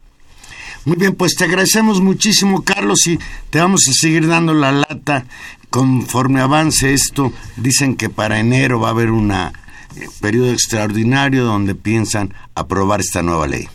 [0.86, 3.20] Muy bien, pues te agradecemos muchísimo, Carlos, y
[3.52, 5.26] te vamos a seguir dando la lata
[5.70, 7.32] conforme avance esto.
[7.58, 9.52] Dicen que para enero va a haber un eh,
[10.20, 13.68] periodo extraordinario donde piensan aprobar esta nueva ley.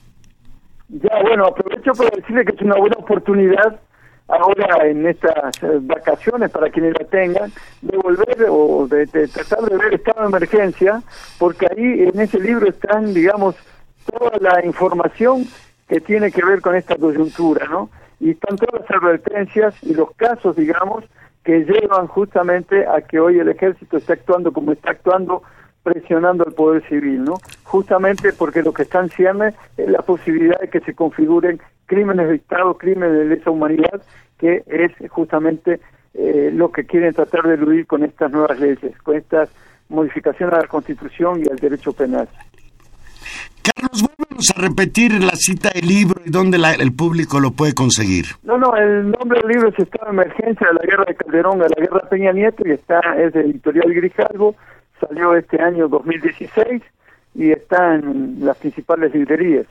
[0.88, 3.78] Ya, bueno, aprovecho para decirle que es una buena oportunidad
[4.28, 9.60] ahora en estas eh, vacaciones para quienes la tengan, de volver o de, de, tratar
[9.60, 11.02] de ver estado de emergencia,
[11.38, 13.54] porque ahí en ese libro están, digamos,
[14.06, 15.46] toda la información
[15.88, 17.90] que tiene que ver con esta coyuntura, ¿no?
[18.20, 21.04] Y están todas las advertencias y los casos, digamos,
[21.44, 25.42] que llevan justamente a que hoy el ejército está actuando como está actuando,
[25.82, 27.34] presionando al poder civil, ¿no?
[27.64, 32.36] Justamente porque lo que están cierne es la posibilidad de que se configuren crímenes de
[32.36, 34.02] Estado, crímenes de lesa humanidad,
[34.38, 35.80] que es justamente
[36.14, 39.50] eh, lo que quieren tratar de eludir con estas nuevas leyes, con estas
[39.88, 42.28] modificaciones a la Constitución y al derecho penal.
[43.62, 48.26] Carlos, vuelvemos a repetir la cita del libro y dónde el público lo puede conseguir.
[48.42, 51.62] No, no, el nombre del libro es Estado de Emergencia de la Guerra de Calderón
[51.62, 54.56] a la Guerra Peña Nieto y está, es de Editorial Grijalvo,
[55.00, 56.82] salió este año 2016
[57.34, 59.66] y está en las principales librerías.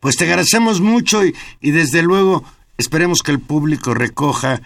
[0.00, 2.44] Pues te agradecemos mucho y, y desde luego
[2.78, 4.60] esperemos que el público recoja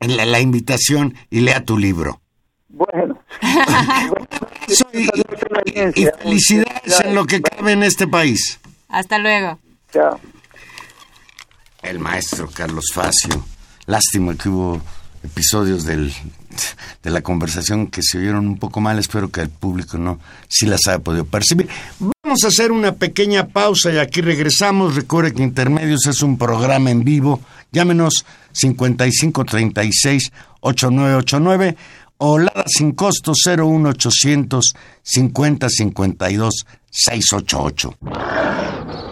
[0.00, 2.20] la, la invitación y lea tu libro.
[2.68, 3.18] Bueno.
[4.92, 8.60] y, felicidades en lo que cabe en este país.
[8.88, 9.58] Hasta luego.
[9.92, 10.20] Chao.
[11.82, 13.44] El maestro Carlos Facio.
[13.86, 14.80] Lástima que hubo
[15.22, 16.12] episodios del,
[17.02, 18.98] de la conversación que se oyeron un poco mal.
[18.98, 21.68] Espero que el público no si las haya podido percibir.
[21.98, 24.94] Vamos a hacer una pequeña pausa y aquí regresamos.
[24.94, 27.40] Recuerde que Intermedios es un programa en vivo.
[27.72, 31.76] Llámenos 5536 8989
[32.18, 39.09] o Lada sin costo 01800 50 52 688.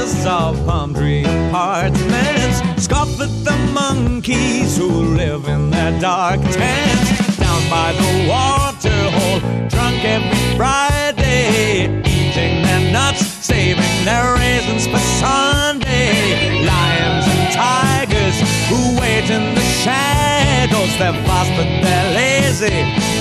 [0.00, 7.36] Of palm tree apartments, scoff at the monkeys who live in their dark tents.
[7.36, 15.02] Down by the water hole, drunk every Friday, eating their nuts, saving their raisins for
[15.20, 16.64] Sunday.
[16.64, 18.40] Lions and tigers
[18.70, 22.72] who wait in the shadows, they're fast but they're lazy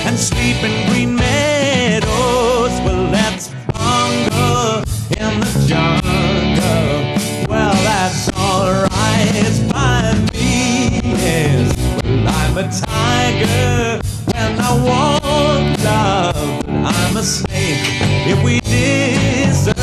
[0.08, 2.72] and sleep in green meadows.
[2.86, 4.84] Well, let's bungle
[5.20, 6.09] in the jungle.
[12.60, 14.02] A tiger
[14.36, 16.68] and I want love.
[16.68, 17.80] I'm a snake
[18.28, 19.80] if we disagree.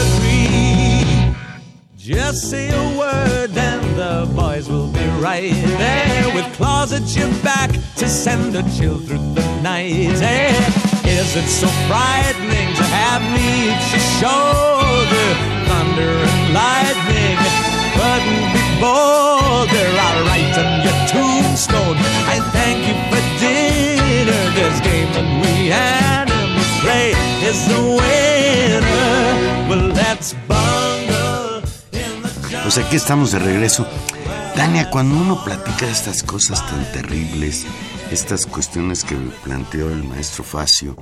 [1.96, 7.32] Just say a word and the boys will be right there with claws at your
[7.42, 10.52] back to send a chill through the night air.
[11.06, 15.28] Is it so frightening to have me at your shoulder?
[15.66, 17.38] Thunder and lightning
[17.96, 19.88] couldn't be bolder.
[19.98, 20.46] I'll write
[32.76, 33.86] Pues aquí estamos de regreso.
[34.54, 37.64] Tania, cuando uno platica estas cosas tan terribles,
[38.10, 39.14] estas cuestiones que
[39.44, 40.96] planteó el maestro Facio,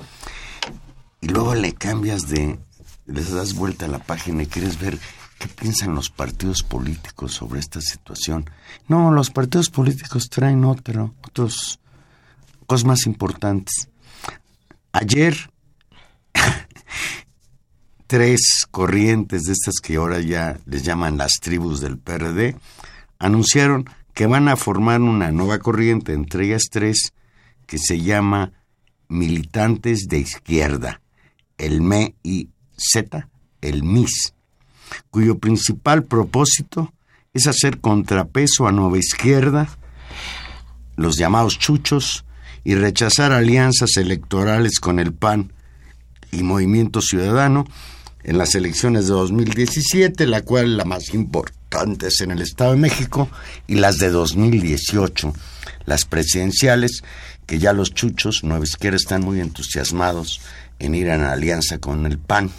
[1.21, 2.59] y luego le cambias de,
[3.07, 4.99] les das vuelta a la página y quieres ver
[5.39, 8.49] qué piensan los partidos políticos sobre esta situación.
[8.89, 11.81] No, los partidos políticos traen otro, otros
[12.67, 13.89] cosas más importantes.
[14.93, 15.51] Ayer
[18.07, 22.57] tres corrientes de estas que ahora ya les llaman las tribus del PRD,
[23.19, 27.13] anunciaron que van a formar una nueva corriente, entre ellas tres,
[27.67, 28.53] que se llama
[29.09, 31.01] Militantes de Izquierda,
[31.59, 32.53] el MEIZ,
[33.61, 34.34] el MIS,
[35.11, 36.93] cuyo principal propósito
[37.33, 39.69] es hacer contrapeso a Nueva Izquierda,
[40.97, 42.25] los llamados chuchos,
[42.65, 45.53] y rechazar alianzas electorales con el PAN
[46.33, 47.67] y Movimiento Ciudadano
[48.25, 52.79] en las elecciones de 2017, la cual la más importante es en el Estado de
[52.79, 53.29] México,
[53.67, 55.35] y las de 2018,
[55.85, 57.03] las presidenciales,
[57.47, 60.41] que ya los chuchos, Nueva Izquierda, están muy entusiasmados
[60.79, 62.51] en ir en alianza con el PAN,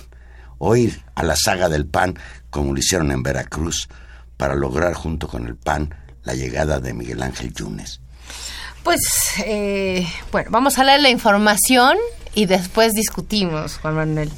[0.58, 2.18] o ir a la saga del PAN,
[2.49, 3.88] como lo hicieron en Veracruz,
[4.38, 5.93] para lograr junto con el PAN
[6.24, 8.01] la llegada de Miguel Ángel Yunes.
[8.84, 8.99] Pues,
[9.45, 11.97] eh, bueno, vamos a leer la información
[12.36, 14.30] y después discutimos, Juan Manuel.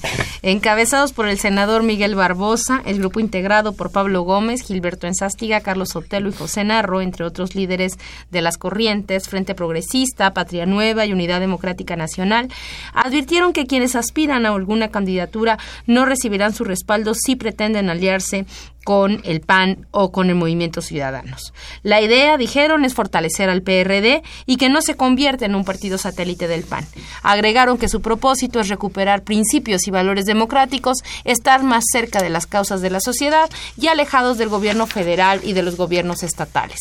[0.43, 5.89] Encabezados por el senador Miguel Barbosa, el grupo integrado por Pablo Gómez, Gilberto Enzástiga, Carlos
[5.89, 7.97] Sotelo y José Narro, entre otros líderes
[8.29, 12.49] de las corrientes Frente Progresista, Patria Nueva y Unidad Democrática Nacional,
[12.93, 18.45] advirtieron que quienes aspiran a alguna candidatura no recibirán su respaldo si pretenden aliarse
[18.87, 21.53] con el PAN o con el Movimiento Ciudadanos.
[21.83, 25.97] La idea, dijeron, es fortalecer al PRD y que no se convierta en un partido
[25.97, 26.85] satélite del PAN.
[27.21, 32.47] Agregaron que su propósito es recuperar principios y valores democráticos, estar más cerca de las
[32.47, 36.79] causas de la sociedad y alejados del gobierno federal y de los gobiernos estatales.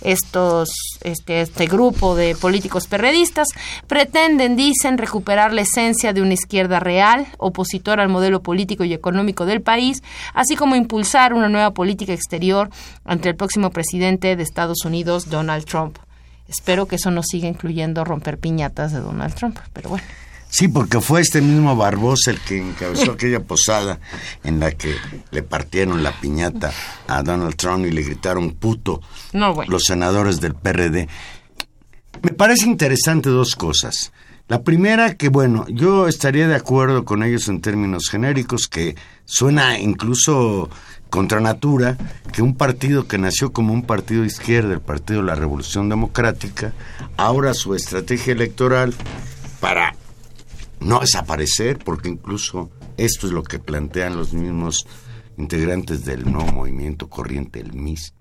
[0.00, 0.70] Estos,
[1.02, 3.46] este, este grupo de políticos perredistas
[3.86, 9.46] pretenden, dicen, recuperar la esencia de una izquierda real, opositora al modelo político y económico
[9.46, 10.02] del país,
[10.32, 12.70] así como impulsar una nueva política exterior
[13.04, 15.98] ante el próximo presidente de Estados Unidos, Donald Trump.
[16.48, 20.04] Espero que eso no siga incluyendo romper piñatas de Donald Trump, pero bueno.
[20.48, 23.98] Sí, porque fue este mismo Barbosa el que encabezó aquella posada
[24.44, 24.94] en la que
[25.32, 26.72] le partieron la piñata
[27.08, 29.00] a Donald Trump y le gritaron puto
[29.32, 29.72] No, bueno.
[29.72, 31.08] los senadores del PRD.
[32.22, 34.12] Me parece interesante dos cosas.
[34.46, 39.78] La primera, que bueno, yo estaría de acuerdo con ellos en términos genéricos, que suena
[39.80, 40.68] incluso
[41.14, 41.96] contra natura
[42.32, 45.88] que un partido que nació como un partido de izquierda, el Partido de la Revolución
[45.88, 46.72] Democrática,
[47.16, 48.92] ahora su estrategia electoral
[49.60, 49.94] para
[50.80, 54.88] no desaparecer, porque incluso esto es lo que plantean los mismos
[55.38, 58.12] integrantes del nuevo movimiento corriente, el MIS,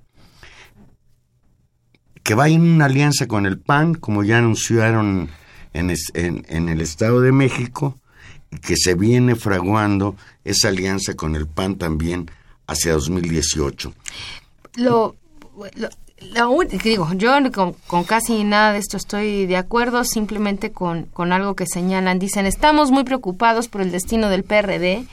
[2.22, 5.32] que va en una alianza con el PAN, como ya anunciaron
[5.74, 8.00] en, en el Estado de México,
[8.52, 12.30] y que se viene fraguando esa alianza con el PAN también
[12.68, 13.94] hacia 2018.
[14.76, 15.16] Lo,
[15.76, 15.90] lo-
[16.20, 16.48] la
[16.84, 21.56] digo, yo con, con casi nada de esto estoy de acuerdo, simplemente con, con algo
[21.56, 22.18] que señalan.
[22.20, 25.06] Dicen, estamos muy preocupados por el destino del PRD,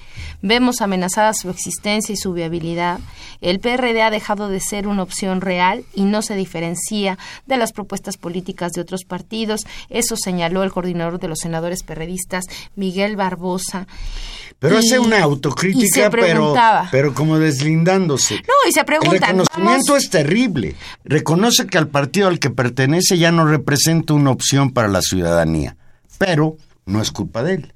[0.43, 3.01] vemos amenazada su existencia y su viabilidad.
[3.41, 7.73] El PRD ha dejado de ser una opción real y no se diferencia de las
[7.73, 9.63] propuestas políticas de otros partidos.
[9.89, 12.45] Eso señaló el coordinador de los senadores perredistas,
[12.77, 13.87] Miguel Barbosa.
[14.59, 16.55] Pero Y- hace una autocrítica, pero,
[16.91, 18.35] pero como deslindándose.
[18.37, 20.77] No, y se El preguntan, reconocimiento vamos- es terrible.
[21.05, 25.77] Reconoce que al partido al que pertenece ya no representa una opción para la ciudadanía,
[26.19, 27.73] pero no es culpa de él.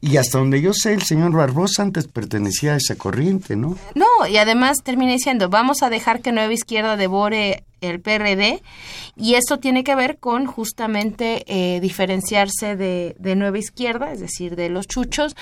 [0.00, 3.76] Y hasta donde yo sé, el señor Barbosa antes pertenecía a esa corriente, ¿no?
[3.94, 8.60] No, y además termina diciendo, vamos a dejar que Nueva Izquierda devore el PRD
[9.16, 14.68] y esto tiene que ver con justamente eh, diferenciarse de, Nueva Izquierda, es decir, de
[14.68, 15.36] los chuchos,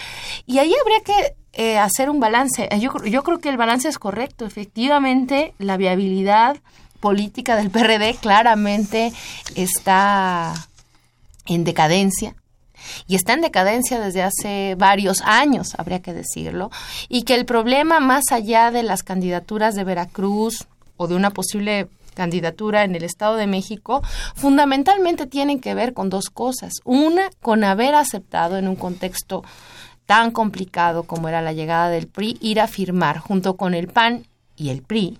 [0.44, 2.68] y ahí habría que eh, hacer un balance.
[2.78, 6.59] Yo, yo creo que el balance es correcto, efectivamente, la viabilidad
[7.01, 9.12] política del PRD claramente
[9.55, 10.55] está
[11.47, 12.34] en decadencia
[13.07, 16.70] y está en decadencia desde hace varios años, habría que decirlo,
[17.09, 20.66] y que el problema más allá de las candidaturas de Veracruz
[20.97, 24.03] o de una posible candidatura en el Estado de México,
[24.34, 26.72] fundamentalmente tienen que ver con dos cosas.
[26.84, 29.44] Una, con haber aceptado en un contexto
[30.07, 34.26] tan complicado como era la llegada del PRI, ir a firmar junto con el PAN
[34.57, 35.18] y el PRI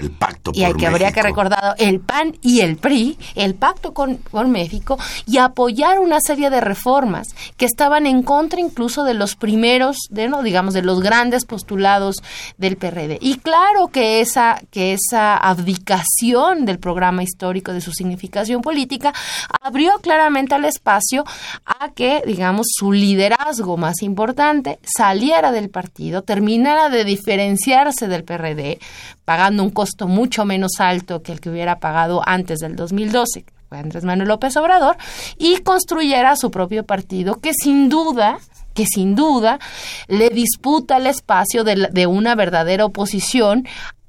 [0.00, 3.92] El pacto y por que habría que recordar el PAN y el PRI, el pacto
[3.92, 9.14] con, con México, y apoyar una serie de reformas que estaban en contra incluso de
[9.14, 12.16] los primeros, de no digamos, de los grandes postulados
[12.56, 13.18] del PRD.
[13.20, 19.12] Y claro que esa, que esa abdicación del programa histórico de su significación política
[19.60, 21.24] abrió claramente el espacio
[21.64, 28.78] a que, digamos, su liderazgo más importante saliera del partido, terminara de diferenciarse del PRD,
[29.24, 33.52] pagando un costo mucho menos alto que el que hubiera pagado antes del 2012, que
[33.68, 34.96] fue Andrés Manuel López Obrador,
[35.38, 38.38] y construyera su propio partido que sin duda
[38.74, 39.58] que sin duda
[40.06, 43.66] le disputa el espacio de, la- de una verdadera oposición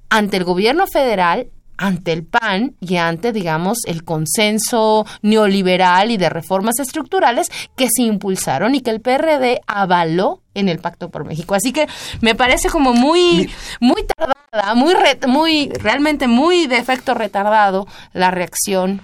[0.09, 1.47] ante el gobierno federal
[1.81, 8.03] ante el PAN y ante, digamos, el consenso neoliberal y de reformas estructurales que se
[8.03, 11.55] impulsaron y que el PRD avaló en el Pacto por México.
[11.55, 11.87] Así que
[12.21, 18.29] me parece como muy, muy tardada, muy, re- muy, realmente muy de efecto retardado la
[18.29, 19.01] reacción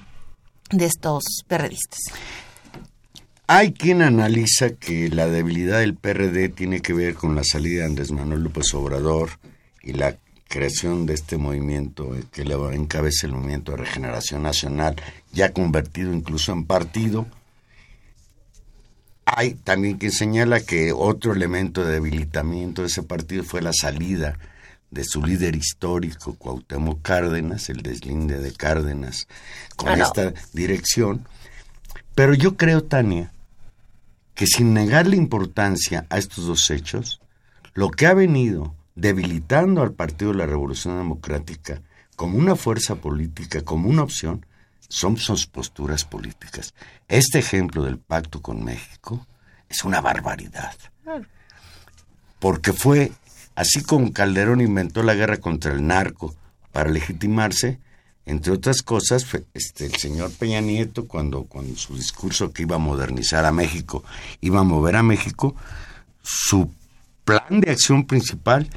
[0.70, 2.00] de estos perredistas.
[3.48, 7.86] Hay quien analiza que la debilidad del PRD tiene que ver con la salida de
[7.88, 9.30] Andrés Manuel López Obrador
[9.82, 10.18] y la
[10.48, 14.96] creación de este movimiento eh, que le encabeza el movimiento de regeneración nacional,
[15.32, 17.28] ya convertido incluso en partido.
[19.26, 24.38] Hay también quien señala que otro elemento de debilitamiento de ese partido fue la salida
[24.90, 29.28] de su líder histórico, Cuauhtémoc Cárdenas, el deslinde de Cárdenas,
[29.76, 30.06] con Ah, no.
[30.06, 31.28] esta dirección.
[32.16, 33.34] Pero yo creo, Tania,
[34.34, 37.20] que sin negarle importancia a estos dos hechos,
[37.74, 41.82] lo que ha venido debilitando al Partido de la Revolución Democrática
[42.16, 44.44] como una fuerza política, como una opción,
[44.90, 46.74] son sus posturas políticas.
[47.08, 49.28] Este ejemplo del pacto con México
[49.70, 50.76] es una barbaridad.
[52.40, 53.12] Porque fue,
[53.54, 56.34] así como Calderón inventó la guerra contra el narco
[56.72, 57.80] para legitimarse,
[58.26, 62.80] entre otras cosas, este, el señor Peña Nieto, cuando con su discurso que iba a
[62.80, 64.04] modernizar a México,
[64.42, 65.56] iba a mover a México,
[66.24, 66.72] su
[67.24, 68.70] plan de acción principal,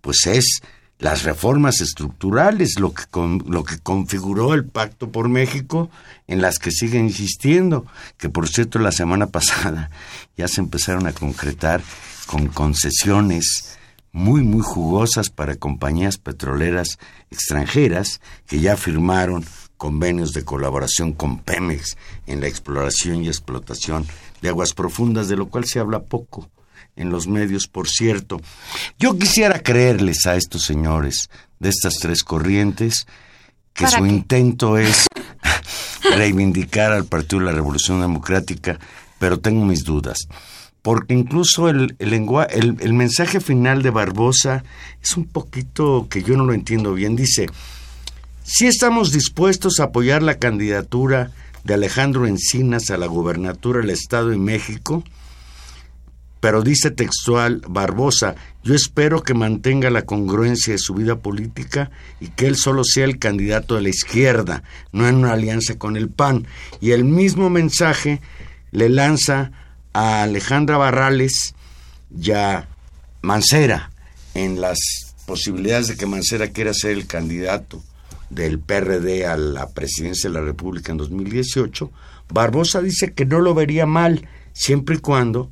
[0.00, 0.60] pues es
[0.98, 5.88] las reformas estructurales, lo que, con- lo que configuró el Pacto por México,
[6.26, 7.86] en las que sigue insistiendo,
[8.18, 9.90] que por cierto la semana pasada
[10.36, 11.80] ya se empezaron a concretar
[12.26, 13.78] con concesiones
[14.12, 16.98] muy, muy jugosas para compañías petroleras
[17.30, 19.44] extranjeras que ya firmaron
[19.76, 21.96] convenios de colaboración con Pemex
[22.26, 24.06] en la exploración y explotación
[24.42, 26.50] de aguas profundas, de lo cual se habla poco
[26.96, 28.40] en los medios, por cierto.
[28.98, 33.06] Yo quisiera creerles a estos señores de estas tres corrientes
[33.74, 34.08] que ¿Para su qué?
[34.10, 35.06] intento es
[36.16, 38.78] reivindicar al Partido de la Revolución Democrática,
[39.18, 40.18] pero tengo mis dudas.
[40.82, 44.64] Porque incluso el, el, lengua- el, el mensaje final de Barbosa
[45.02, 47.16] es un poquito que yo no lo entiendo bien.
[47.16, 47.46] Dice,
[48.44, 51.32] si estamos dispuestos a apoyar la candidatura
[51.64, 55.04] de Alejandro Encinas a la gubernatura del Estado de México,
[56.40, 58.34] pero dice textual Barbosa,
[58.64, 63.04] yo espero que mantenga la congruencia de su vida política y que él solo sea
[63.04, 64.62] el candidato de la izquierda,
[64.92, 66.46] no en una alianza con el PAN.
[66.80, 68.20] Y el mismo mensaje
[68.72, 69.52] le lanza
[69.92, 71.54] a Alejandra Barrales
[72.18, 72.68] y a
[73.22, 73.90] Mancera
[74.34, 74.78] en las
[75.26, 77.82] posibilidades de que Mancera quiera ser el candidato
[78.30, 81.90] del PRD a la presidencia de la República en 2018,
[82.32, 85.50] Barbosa dice que no lo vería mal siempre y cuando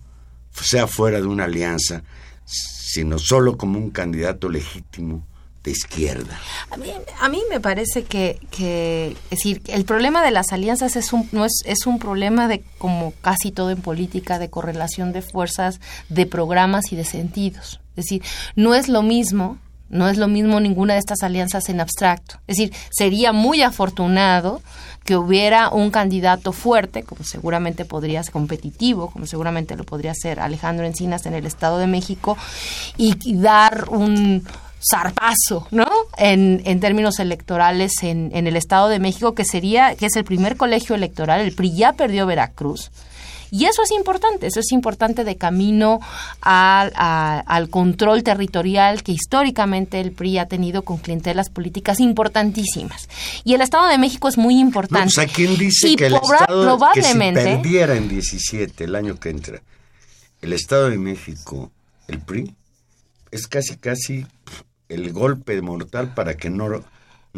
[0.52, 2.02] sea fuera de una alianza,
[2.44, 5.26] sino solo como un candidato legítimo
[5.62, 6.38] de izquierda.
[6.70, 11.12] A mí, a me parece que, que, es decir, el problema de las alianzas es
[11.12, 15.22] un, no es, es un problema de, como casi todo en política, de correlación de
[15.22, 17.80] fuerzas, de programas y de sentidos.
[17.96, 18.22] Es decir,
[18.54, 19.58] no es lo mismo
[19.88, 22.36] no es lo mismo ninguna de estas alianzas en abstracto.
[22.46, 24.62] Es decir, sería muy afortunado
[25.04, 30.38] que hubiera un candidato fuerte, como seguramente podría ser competitivo, como seguramente lo podría ser
[30.40, 32.36] Alejandro Encinas en el Estado de México,
[32.98, 34.46] y, dar un
[34.80, 35.88] zarpazo, ¿no?
[36.18, 40.24] En, en términos electorales en, en el Estado de México, que sería, que es el
[40.24, 42.90] primer colegio electoral, el PRI ya perdió Veracruz
[43.50, 46.00] y eso es importante, eso es importante de camino
[46.40, 53.08] al control territorial que históricamente el PRI ha tenido con clientelas políticas importantísimas.
[53.44, 55.14] Y el Estado de México es muy importante.
[55.16, 59.30] No, ¿quién dice que el Estado probablemente, que si perdiera en 17 el año que
[59.30, 59.62] entra
[60.40, 61.70] el Estado de México,
[62.06, 62.54] el PRI,
[63.30, 64.26] es casi casi
[64.88, 66.82] el golpe mortal para que no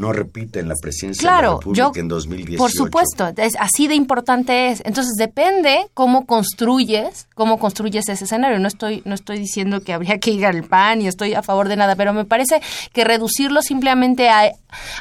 [0.01, 2.59] no repite en la presidencia de la República en 2018.
[2.59, 4.82] Por supuesto, es, así de importante es.
[4.84, 8.59] Entonces depende cómo construyes, cómo construyes ese escenario.
[8.59, 11.68] No estoy, no estoy diciendo que habría que ir al PAN y estoy a favor
[11.68, 12.61] de nada, pero me parece
[12.92, 14.51] que reducirlo simplemente a,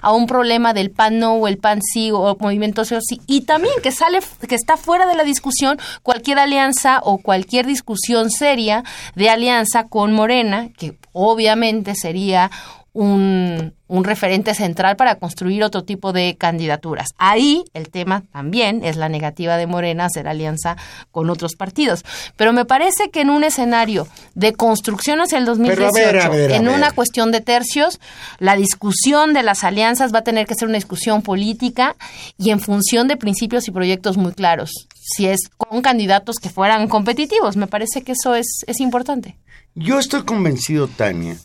[0.01, 3.73] a un problema del PAN no o el PAN sí o movimiento sí y también
[3.81, 8.83] que sale, que está fuera de la discusión cualquier alianza o cualquier discusión seria
[9.15, 12.51] de alianza con Morena, que obviamente sería
[12.93, 17.09] un, un, referente central para construir otro tipo de candidaturas.
[17.17, 20.75] Ahí el tema también es la negativa de Morena hacer alianza
[21.11, 22.03] con otros partidos.
[22.35, 27.31] Pero me parece que en un escenario de construcción hacia el 2018, en una cuestión
[27.31, 27.99] de tercios,
[28.39, 31.95] la discusión de las alianzas va a tener que ser una discusión política
[32.37, 34.71] y en función de principios y proyectos muy claros.
[34.95, 39.37] Si es con candidatos que fueran competitivos, me parece que eso es, es importante.
[39.75, 41.37] Yo estoy convencido, Tania,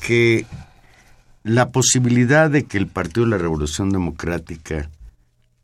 [0.00, 0.46] que
[1.44, 4.90] la posibilidad de que el Partido de la Revolución Democrática,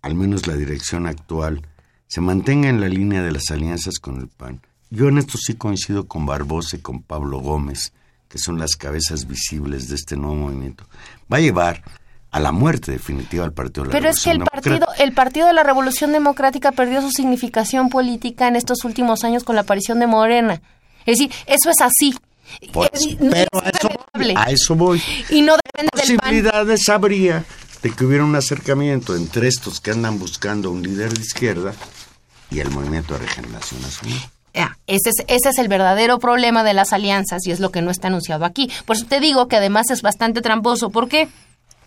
[0.02, 1.66] al menos la dirección actual,
[2.06, 4.60] se mantenga en la línea de las alianzas con el PAN.
[4.90, 7.94] Yo en esto sí coincido con Barbosa y con Pablo Gómez,
[8.28, 10.84] que son las cabezas visibles de este nuevo movimiento.
[11.32, 11.82] Va a llevar
[12.30, 15.46] a la muerte definitiva al Partido de la Pero es que el partido, el Partido
[15.46, 19.98] de la Revolución Democrática perdió su significación política en estos últimos años con la aparición
[19.98, 20.60] de Morena.
[21.06, 22.14] Es decir, eso es así.
[22.72, 23.48] Pues, pero
[24.36, 27.44] a eso, voy, Y no depende posibilidades habría
[27.82, 31.74] de que hubiera un acercamiento entre estos que andan buscando un líder de izquierda
[32.50, 34.18] y el movimiento de regeneración nacional.
[34.86, 37.90] ese, es, ese es el verdadero problema de las alianzas y es lo que no
[37.90, 38.70] está anunciado aquí.
[38.84, 40.90] Por eso te digo que además es bastante tramposo.
[40.90, 41.28] ¿Por qué?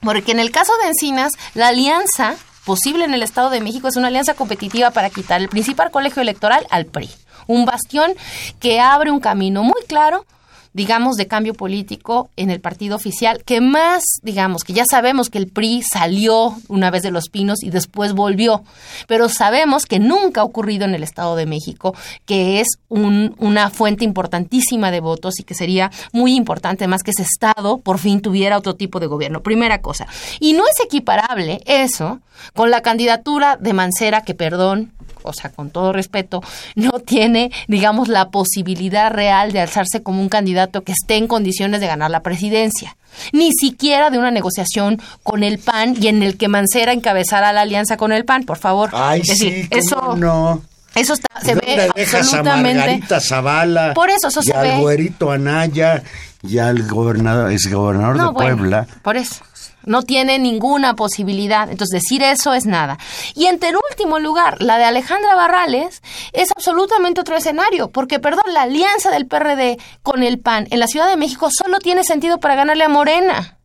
[0.02, 2.36] Porque en el caso de Encinas, la alianza
[2.66, 6.22] posible en el Estado de México es una alianza competitiva para quitar el principal colegio
[6.22, 7.10] electoral al PRI.
[7.48, 8.14] Un bastión
[8.60, 10.26] que abre un camino muy claro
[10.74, 15.38] digamos, de cambio político en el partido oficial, que más, digamos, que ya sabemos que
[15.38, 18.64] el PRI salió una vez de Los Pinos y después volvió,
[19.08, 21.96] pero sabemos que nunca ha ocurrido en el Estado de México,
[22.26, 27.12] que es un, una fuente importantísima de votos y que sería muy importante más que
[27.12, 29.42] ese Estado por fin tuviera otro tipo de gobierno.
[29.42, 30.08] Primera cosa.
[30.40, 32.20] Y no es equiparable eso
[32.54, 34.92] con la candidatura de Mancera, que perdón,
[35.24, 36.42] o sea, con todo respeto,
[36.76, 41.82] no tiene, digamos, la posibilidad real de alzarse como un candidato que esté en condiciones
[41.82, 42.96] de ganar la presidencia.
[43.32, 47.62] Ni siquiera de una negociación con el PAN y en el que Mancera encabezara la
[47.62, 48.90] alianza con el PAN, por favor.
[48.94, 50.62] Ay, es decir, eso no.
[50.96, 52.82] Eso está, se ve absolutamente.
[52.82, 56.04] A Margarita Zavala, por eso, eso y al güerito Anaya
[56.44, 58.88] y al gobernador, es gobernador de Puebla.
[59.02, 59.44] Por eso
[59.86, 61.70] no tiene ninguna posibilidad.
[61.70, 62.98] Entonces, decir eso es nada.
[63.36, 63.60] Y en
[63.90, 69.28] último lugar, la de Alejandra Barrales es absolutamente otro escenario, porque, perdón, la alianza del
[69.28, 72.90] PRD con el PAN en la Ciudad de México solo tiene sentido para ganarle a
[72.90, 73.58] Morena.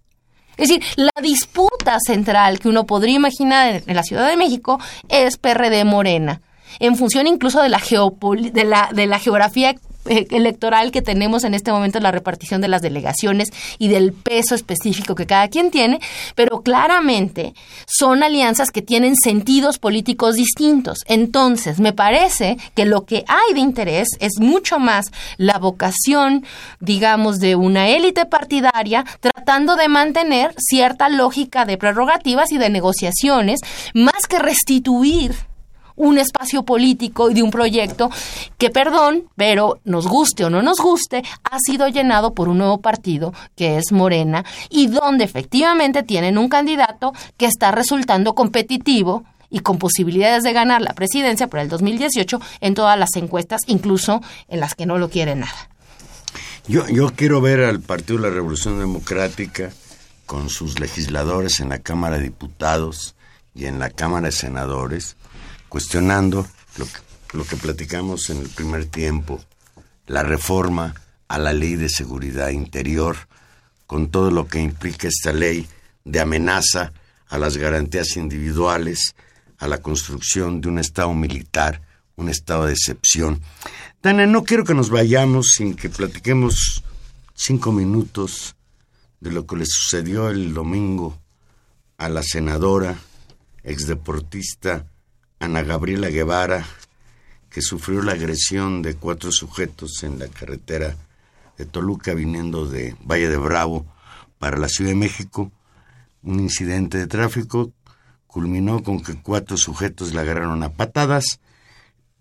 [0.56, 5.36] Es decir, la disputa central que uno podría imaginar en la Ciudad de México es
[5.36, 6.40] PRD Morena
[6.80, 7.80] en función incluso de la,
[8.52, 9.74] de la, de la geografía
[10.08, 15.14] electoral que tenemos en este momento, la repartición de las delegaciones y del peso específico
[15.14, 16.00] que cada quien tiene,
[16.34, 17.54] pero claramente
[17.86, 21.00] son alianzas que tienen sentidos políticos distintos.
[21.06, 25.06] Entonces, me parece que lo que hay de interés es mucho más
[25.36, 26.44] la vocación,
[26.80, 33.60] digamos, de una élite partidaria tratando de mantener cierta lógica de prerrogativas y de negociaciones,
[33.94, 35.34] más que restituir
[35.98, 38.10] un espacio político y de un proyecto
[38.56, 42.80] que, perdón, pero nos guste o no nos guste, ha sido llenado por un nuevo
[42.80, 49.60] partido que es Morena y donde efectivamente tienen un candidato que está resultando competitivo y
[49.60, 54.60] con posibilidades de ganar la presidencia para el 2018 en todas las encuestas, incluso en
[54.60, 55.68] las que no lo quieren nada.
[56.66, 59.70] Yo, yo quiero ver al Partido de la Revolución Democrática
[60.26, 63.14] con sus legisladores en la Cámara de Diputados
[63.54, 65.16] y en la Cámara de Senadores
[65.68, 66.46] cuestionando
[67.32, 69.42] lo que, platicamos en el primer tiempo,
[70.06, 70.94] la reforma
[71.28, 73.16] a la ley de seguridad interior,
[73.86, 75.66] con todo lo que implica esta ley
[76.04, 76.92] de amenaza
[77.28, 79.14] a las garantías individuales,
[79.58, 81.82] a la construcción de un Estado militar,
[82.16, 83.40] un estado de excepción.
[84.02, 86.82] Dana, no quiero que nos vayamos sin que platiquemos
[87.34, 88.56] cinco minutos
[89.20, 91.18] de lo que le sucedió el domingo
[91.96, 92.98] a la senadora,
[93.62, 94.86] exdeportista
[95.40, 96.66] Ana Gabriela Guevara,
[97.50, 100.96] que sufrió la agresión de cuatro sujetos en la carretera
[101.56, 103.86] de Toluca viniendo de Valle de Bravo
[104.38, 105.50] para la Ciudad de México.
[106.22, 107.72] Un incidente de tráfico
[108.26, 111.40] culminó con que cuatro sujetos la agarraron a patadas,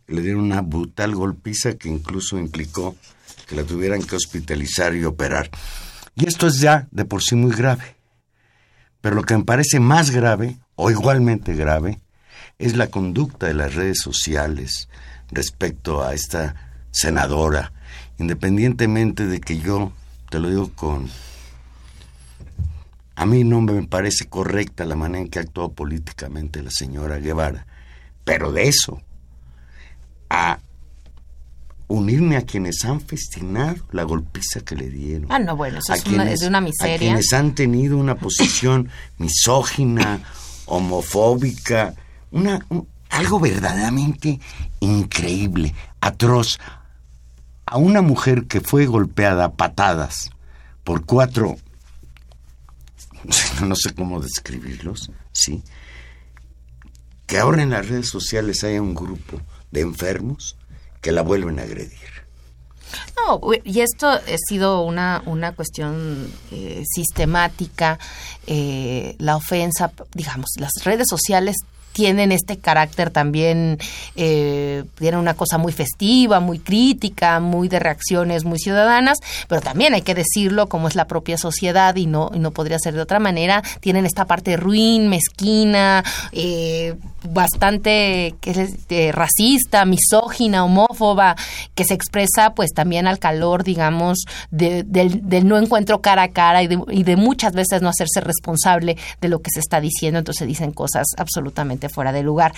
[0.07, 2.95] le dieron una brutal golpiza que incluso implicó
[3.47, 5.49] que la tuvieran que hospitalizar y operar.
[6.15, 7.95] Y esto es ya de por sí muy grave.
[9.01, 11.99] Pero lo que me parece más grave, o igualmente grave,
[12.59, 14.89] es la conducta de las redes sociales
[15.31, 16.55] respecto a esta
[16.91, 17.71] senadora,
[18.17, 19.91] independientemente de que yo,
[20.29, 21.09] te lo digo con...
[23.15, 27.65] A mí no me parece correcta la manera en que actuó políticamente la señora Guevara,
[28.23, 29.01] pero de eso
[30.29, 30.59] a
[31.87, 35.31] unirme a quienes han festinado la golpiza que le dieron.
[35.31, 36.97] Ah, no, bueno, eso es, una, es una A miseria.
[36.99, 40.21] quienes han tenido una posición misógina,
[40.65, 41.95] homofóbica,
[42.31, 44.39] una, un- algo verdaderamente
[44.79, 46.59] increíble, atroz.
[47.65, 50.29] A una mujer que fue golpeada a patadas
[50.83, 51.57] por cuatro,
[53.65, 55.63] no sé cómo describirlos, ¿sí?
[57.25, 60.55] Que ahora en las redes sociales haya un grupo de enfermos
[61.01, 61.97] que la vuelven a agredir.
[63.17, 67.99] No, y esto ha sido una, una cuestión eh, sistemática.
[68.45, 71.57] eh, la ofensa, digamos, las redes sociales
[71.97, 73.79] tienen este carácter también,
[74.15, 79.17] eh, tienen una cosa muy festiva, muy crítica, muy de reacciones muy ciudadanas,
[79.47, 82.77] pero también hay que decirlo como es la propia sociedad y no, y no podría
[82.77, 86.93] ser de otra manera, tienen esta parte ruin, mezquina, eh,
[87.29, 91.35] bastante que es, eh, racista, misógina, homófoba,
[91.73, 94.19] que se expresa pues también al calor, digamos,
[94.51, 97.89] de- del, del no encuentro cara a cara y de, y de muchas veces no
[97.89, 102.53] hacerse responsable de lo que se está diciendo, entonces dicen cosas absolutamente fuera de lugar.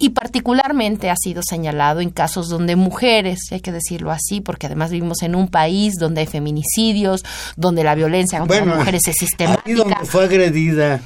[0.00, 4.92] Y particularmente ha sido señalado en casos donde mujeres, hay que decirlo así, porque además
[4.92, 7.24] vivimos en un país donde hay feminicidios,
[7.56, 11.00] donde la violencia contra las mujeres es ahí sistemática, donde fue agredida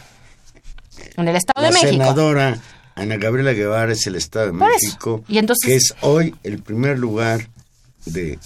[1.17, 1.91] en el Estado la de México.
[1.93, 2.59] senadora
[2.95, 4.79] Ana Gabriela Guevara es el Estado de Por eso.
[4.85, 7.49] México, Y entonces- que es hoy el primer lugar
[8.05, 8.39] de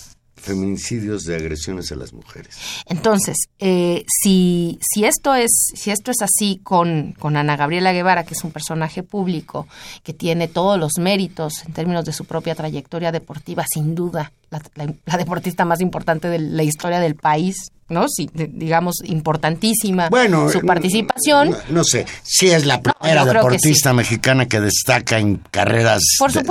[0.46, 2.56] feminicidios de agresiones a las mujeres.
[2.86, 8.24] Entonces, eh, si, si, esto es, si esto es así con, con Ana Gabriela Guevara,
[8.24, 9.66] que es un personaje público,
[10.04, 14.60] que tiene todos los méritos en términos de su propia trayectoria deportiva, sin duda, la,
[14.74, 17.56] la- la deportista más importante de la historia del país,
[17.88, 18.06] ¿no?
[18.08, 21.50] Sí, de- digamos, importantísima Bueno, su eh, participación.
[21.50, 26.00] No, no sé, si es la primera que deportista mexicana que destaca en carreras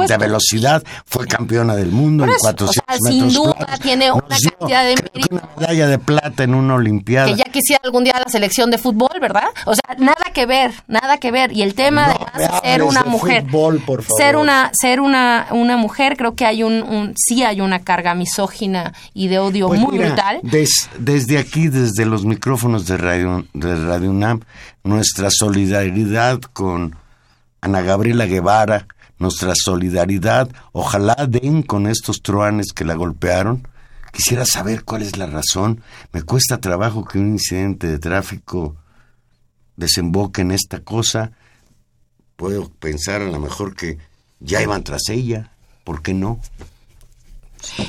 [0.08, 3.80] de, velocidad, fue campeona del mundo en eso, 400 o sea, sin metros duda planos.
[3.82, 5.28] tiene Nos una cantidad de mérito.
[5.36, 7.28] una medalla de plata en una olimpiada.
[7.28, 9.48] que ya quisiera algún día la selección de fútbol, ¿verdad?
[9.66, 11.52] O sea, nada que ver, nada que ver.
[11.52, 14.22] Y el tema No además ser una mujer, fútbol, por favor.
[14.22, 18.14] ser una, ser una, una mujer, creo que hay un, un, sí hay una carga
[18.16, 20.40] misógina y de odio Pues muy mira, brutal.
[20.44, 24.42] des- desde aquí, desde los micrófonos de Radio, de Radio UNAM,
[24.84, 26.98] nuestra solidaridad con
[27.62, 33.66] Ana Gabriela Guevara, nuestra solidaridad, ojalá den con estos truanes que la golpearon.
[34.12, 35.82] Quisiera saber cuál es la razón.
[36.12, 38.76] Me cuesta trabajo que un incidente de tráfico
[39.78, 41.32] desemboque en esta cosa.
[42.36, 43.98] Puedo pensar a lo mejor que
[44.40, 45.52] ya iban tras ella.
[45.84, 46.40] ¿Por qué no?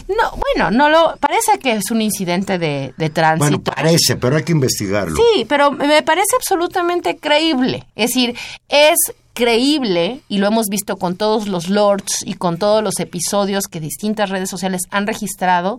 [0.09, 3.59] No, bueno, no lo, parece que es un incidente de, de tránsito.
[3.59, 5.17] Bueno, parece, pero hay que investigarlo.
[5.17, 7.87] Sí, pero me parece absolutamente creíble.
[7.95, 8.35] Es decir,
[8.69, 8.99] es
[9.37, 13.81] creíble, y lo hemos visto con todos los lords y con todos los episodios que
[13.81, 15.79] distintas redes sociales han registrado,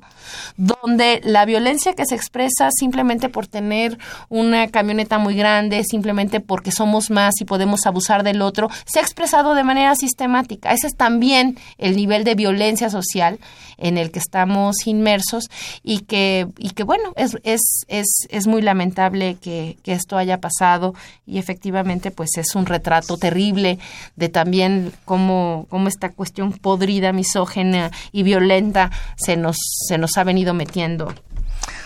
[0.58, 3.98] donde la violencia que se expresa simplemente por tener
[4.30, 9.02] una camioneta muy grande, simplemente porque somos más y podemos abusar del otro, se ha
[9.02, 10.72] expresado de manera sistemática.
[10.72, 13.40] Ese es también el nivel de violencia social
[13.78, 15.50] en el que estamos inmersos
[15.84, 20.40] y que, y que bueno, es, es, es, es muy lamentable que, que esto haya
[20.40, 23.78] pasado y efectivamente pues es un retrato terrible
[24.16, 29.58] de también cómo, cómo esta cuestión podrida, misógena y violenta se nos,
[29.88, 31.14] se nos ha venido metiendo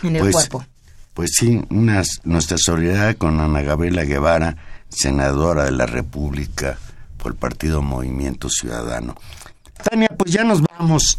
[0.03, 0.65] en el Pues, cuerpo.
[1.13, 4.55] pues sí, unas- nuestra solidaridad con Ana Gabriela Guevara,
[4.89, 6.77] senadora de la República
[7.17, 9.15] por el Partido Movimiento Ciudadano.
[9.89, 11.17] Tania, pues ya nos vamos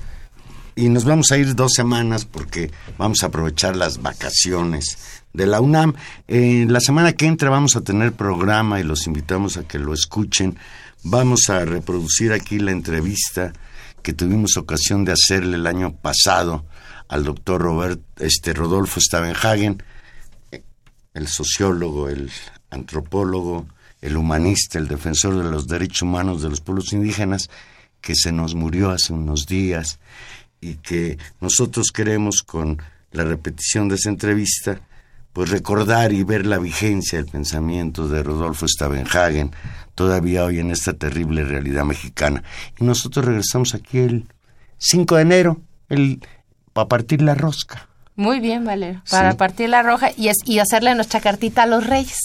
[0.75, 5.61] y nos vamos a ir dos semanas porque vamos a aprovechar las vacaciones de la
[5.61, 5.95] UNAM.
[6.29, 9.93] Eh, la semana que entra vamos a tener programa y los invitamos a que lo
[9.93, 10.59] escuchen.
[11.05, 13.53] Vamos a reproducir aquí la entrevista
[14.03, 16.65] que tuvimos ocasión de hacerle el año pasado
[17.09, 19.83] al doctor Robert, este, Rodolfo Stavenhagen,
[21.15, 22.31] el sociólogo, el
[22.71, 23.67] antropólogo,
[24.01, 27.51] el humanista, el defensor de los derechos humanos de los pueblos indígenas,
[28.01, 29.99] que se nos murió hace unos días
[30.63, 34.81] y que nosotros queremos con la repetición de esa entrevista,
[35.35, 39.51] pues recordar y ver la vigencia del pensamiento de Rodolfo Stavenhagen
[39.95, 42.43] todavía hoy en esta terrible realidad mexicana.
[42.81, 44.27] Y nosotros regresamos aquí el
[44.79, 45.61] 5 de enero,
[45.91, 46.21] el,
[46.73, 47.89] para partir la rosca.
[48.15, 49.03] Muy bien, Valero.
[49.11, 49.37] Para Sí.
[49.39, 52.19] partir la roja y, es, y hacerle nuestra cartita a los reyes.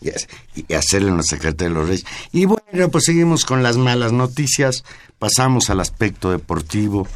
[0.00, 0.28] y, hac-
[0.68, 2.04] y hacerle nuestra carta de los reyes.
[2.30, 4.84] Y bueno, pues seguimos con las malas noticias,
[5.18, 7.08] pasamos al aspecto deportivo,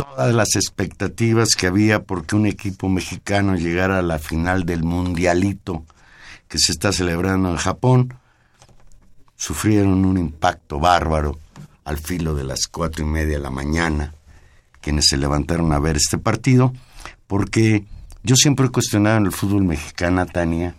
[0.00, 5.84] todas las expectativas que había porque un equipo mexicano llegara a la final del mundialito
[6.48, 8.14] que se está celebrando en Japón,
[9.36, 11.38] sufrieron un impacto bárbaro
[11.84, 14.14] al filo de las cuatro y media de la mañana,
[14.80, 16.72] quienes se levantaron a ver este partido,
[17.26, 17.84] porque
[18.22, 20.76] yo siempre he cuestionado en el fútbol mexicano, Tania,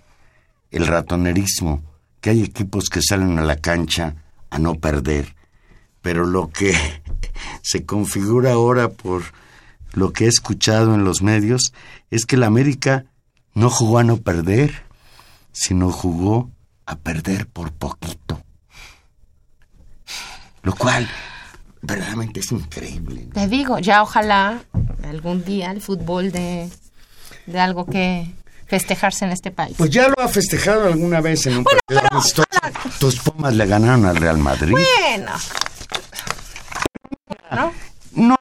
[0.71, 1.83] el ratonerismo,
[2.21, 4.15] que hay equipos que salen a la cancha
[4.49, 5.35] a no perder,
[6.01, 7.00] pero lo que
[7.61, 9.23] se configura ahora por
[9.93, 11.73] lo que he escuchado en los medios
[12.09, 13.05] es que la América
[13.53, 14.83] no jugó a no perder,
[15.51, 16.49] sino jugó
[16.85, 18.41] a perder por poquito.
[20.63, 21.09] Lo cual
[21.81, 23.25] verdaderamente es increíble.
[23.27, 23.33] ¿no?
[23.33, 24.63] Te digo, ya ojalá
[25.03, 26.69] algún día el fútbol de,
[27.47, 28.31] de algo que
[28.67, 29.75] festejarse en este país.
[29.77, 32.47] Pues ya lo ha festejado alguna vez en un partido amistoso.
[32.99, 34.71] Tus Pumas le ganaron al Real Madrid.
[34.71, 35.31] bueno.
[37.51, 37.71] ¿No?
[38.13, 38.37] No,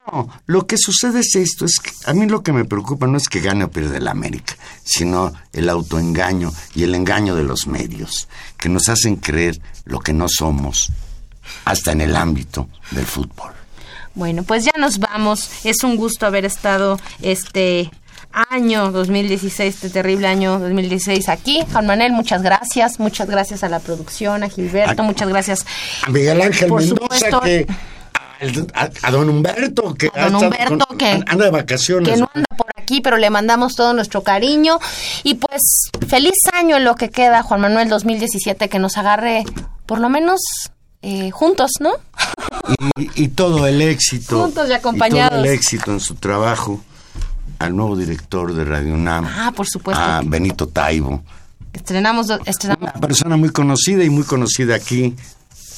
[0.47, 3.29] lo que sucede es esto, es que a mí lo que me preocupa no es
[3.29, 8.27] que gane o pierda el América, sino el autoengaño y el engaño de los medios,
[8.57, 10.91] que nos hacen creer lo que no somos,
[11.65, 13.53] hasta en el ámbito del fútbol.
[14.17, 15.49] Bueno, pues ya nos vamos.
[15.65, 17.93] Es un gusto haber estado este
[18.51, 21.61] año 2016, este terrible año 2016 aquí.
[21.71, 22.99] Juan Manuel, muchas gracias.
[22.99, 25.65] Muchas gracias a la producción, a Gilberto, A- muchas gracias.
[26.05, 27.41] A Miguel Ángel Por Mendoza, supuesto.
[27.43, 27.67] que
[29.03, 32.09] a, don Humberto, que A don ha estado Humberto, con- que- anda de vacaciones.
[32.09, 34.79] que no anda por aquí, pero le mandamos todo nuestro cariño.
[35.23, 39.45] Y pues, feliz año en lo que queda, Juan Manuel 2017, que nos agarre
[39.87, 40.41] por lo menos
[41.03, 41.93] eh, juntos, ¿no?
[42.97, 44.41] y, y todo el éxito.
[44.43, 45.31] Juntos y acompañados.
[45.33, 46.81] todo el éxito en su trabajo
[47.59, 50.03] al nuevo director de Radio UNAM, Ah, por supuesto.
[50.03, 51.23] a Benito Taibo.
[51.73, 55.15] Estrenamos, estrenamos Una persona muy conocida y muy conocida aquí.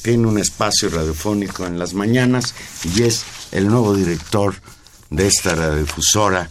[0.03, 2.55] Tiene un espacio radiofónico en las mañanas
[2.97, 4.55] y es el nuevo director
[5.11, 6.49] de esta radiodifusora,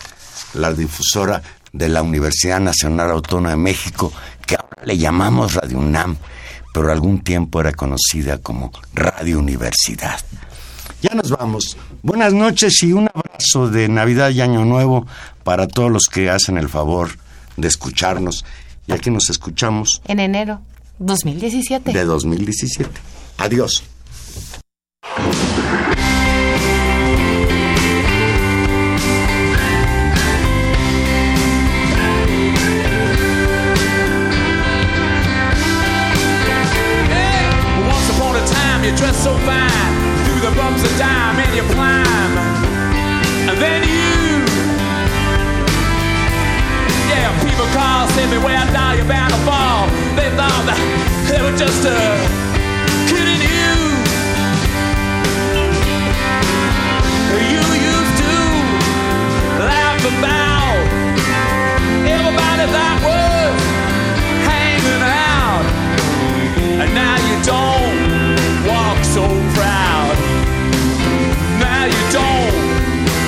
[0.54, 1.42] la difusora
[1.74, 4.14] de la Universidad Nacional Autónoma de México,
[4.46, 6.18] que ahora le llamamos Radio UNAM,
[6.74, 10.20] pero algún tiempo era conocida como Radio Universidad.
[11.02, 11.78] Ya nos vamos.
[12.04, 15.08] Buenas noches y un abrazo de Navidad y Año Nuevo
[15.44, 17.10] para todos los que hacen el favor
[17.58, 18.46] de escucharnos.
[18.88, 20.62] Y aquí nos escuchamos en enero
[21.00, 21.92] 2017.
[21.92, 22.90] de 2017.
[23.38, 23.84] Adiós.
[38.82, 39.94] A you dressed so fine
[40.26, 40.98] through the bumps of
[41.56, 42.38] you climb.
[43.48, 44.42] And then you,
[47.10, 49.88] yeah, people call, say beware, down, you're bound to fall.
[50.16, 50.80] They thought that
[51.30, 52.51] they were just uh,
[60.18, 60.82] about
[62.08, 63.62] everybody that was
[64.50, 65.66] hanging out,
[66.82, 70.16] and now you don't walk so proud.
[71.60, 72.56] Now you don't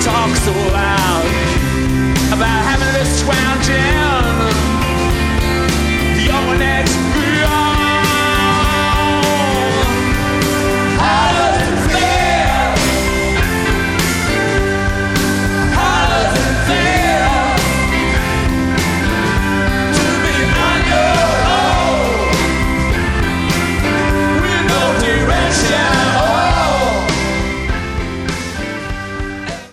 [0.02, 1.26] talk so loud
[2.34, 4.33] about having this scrounging.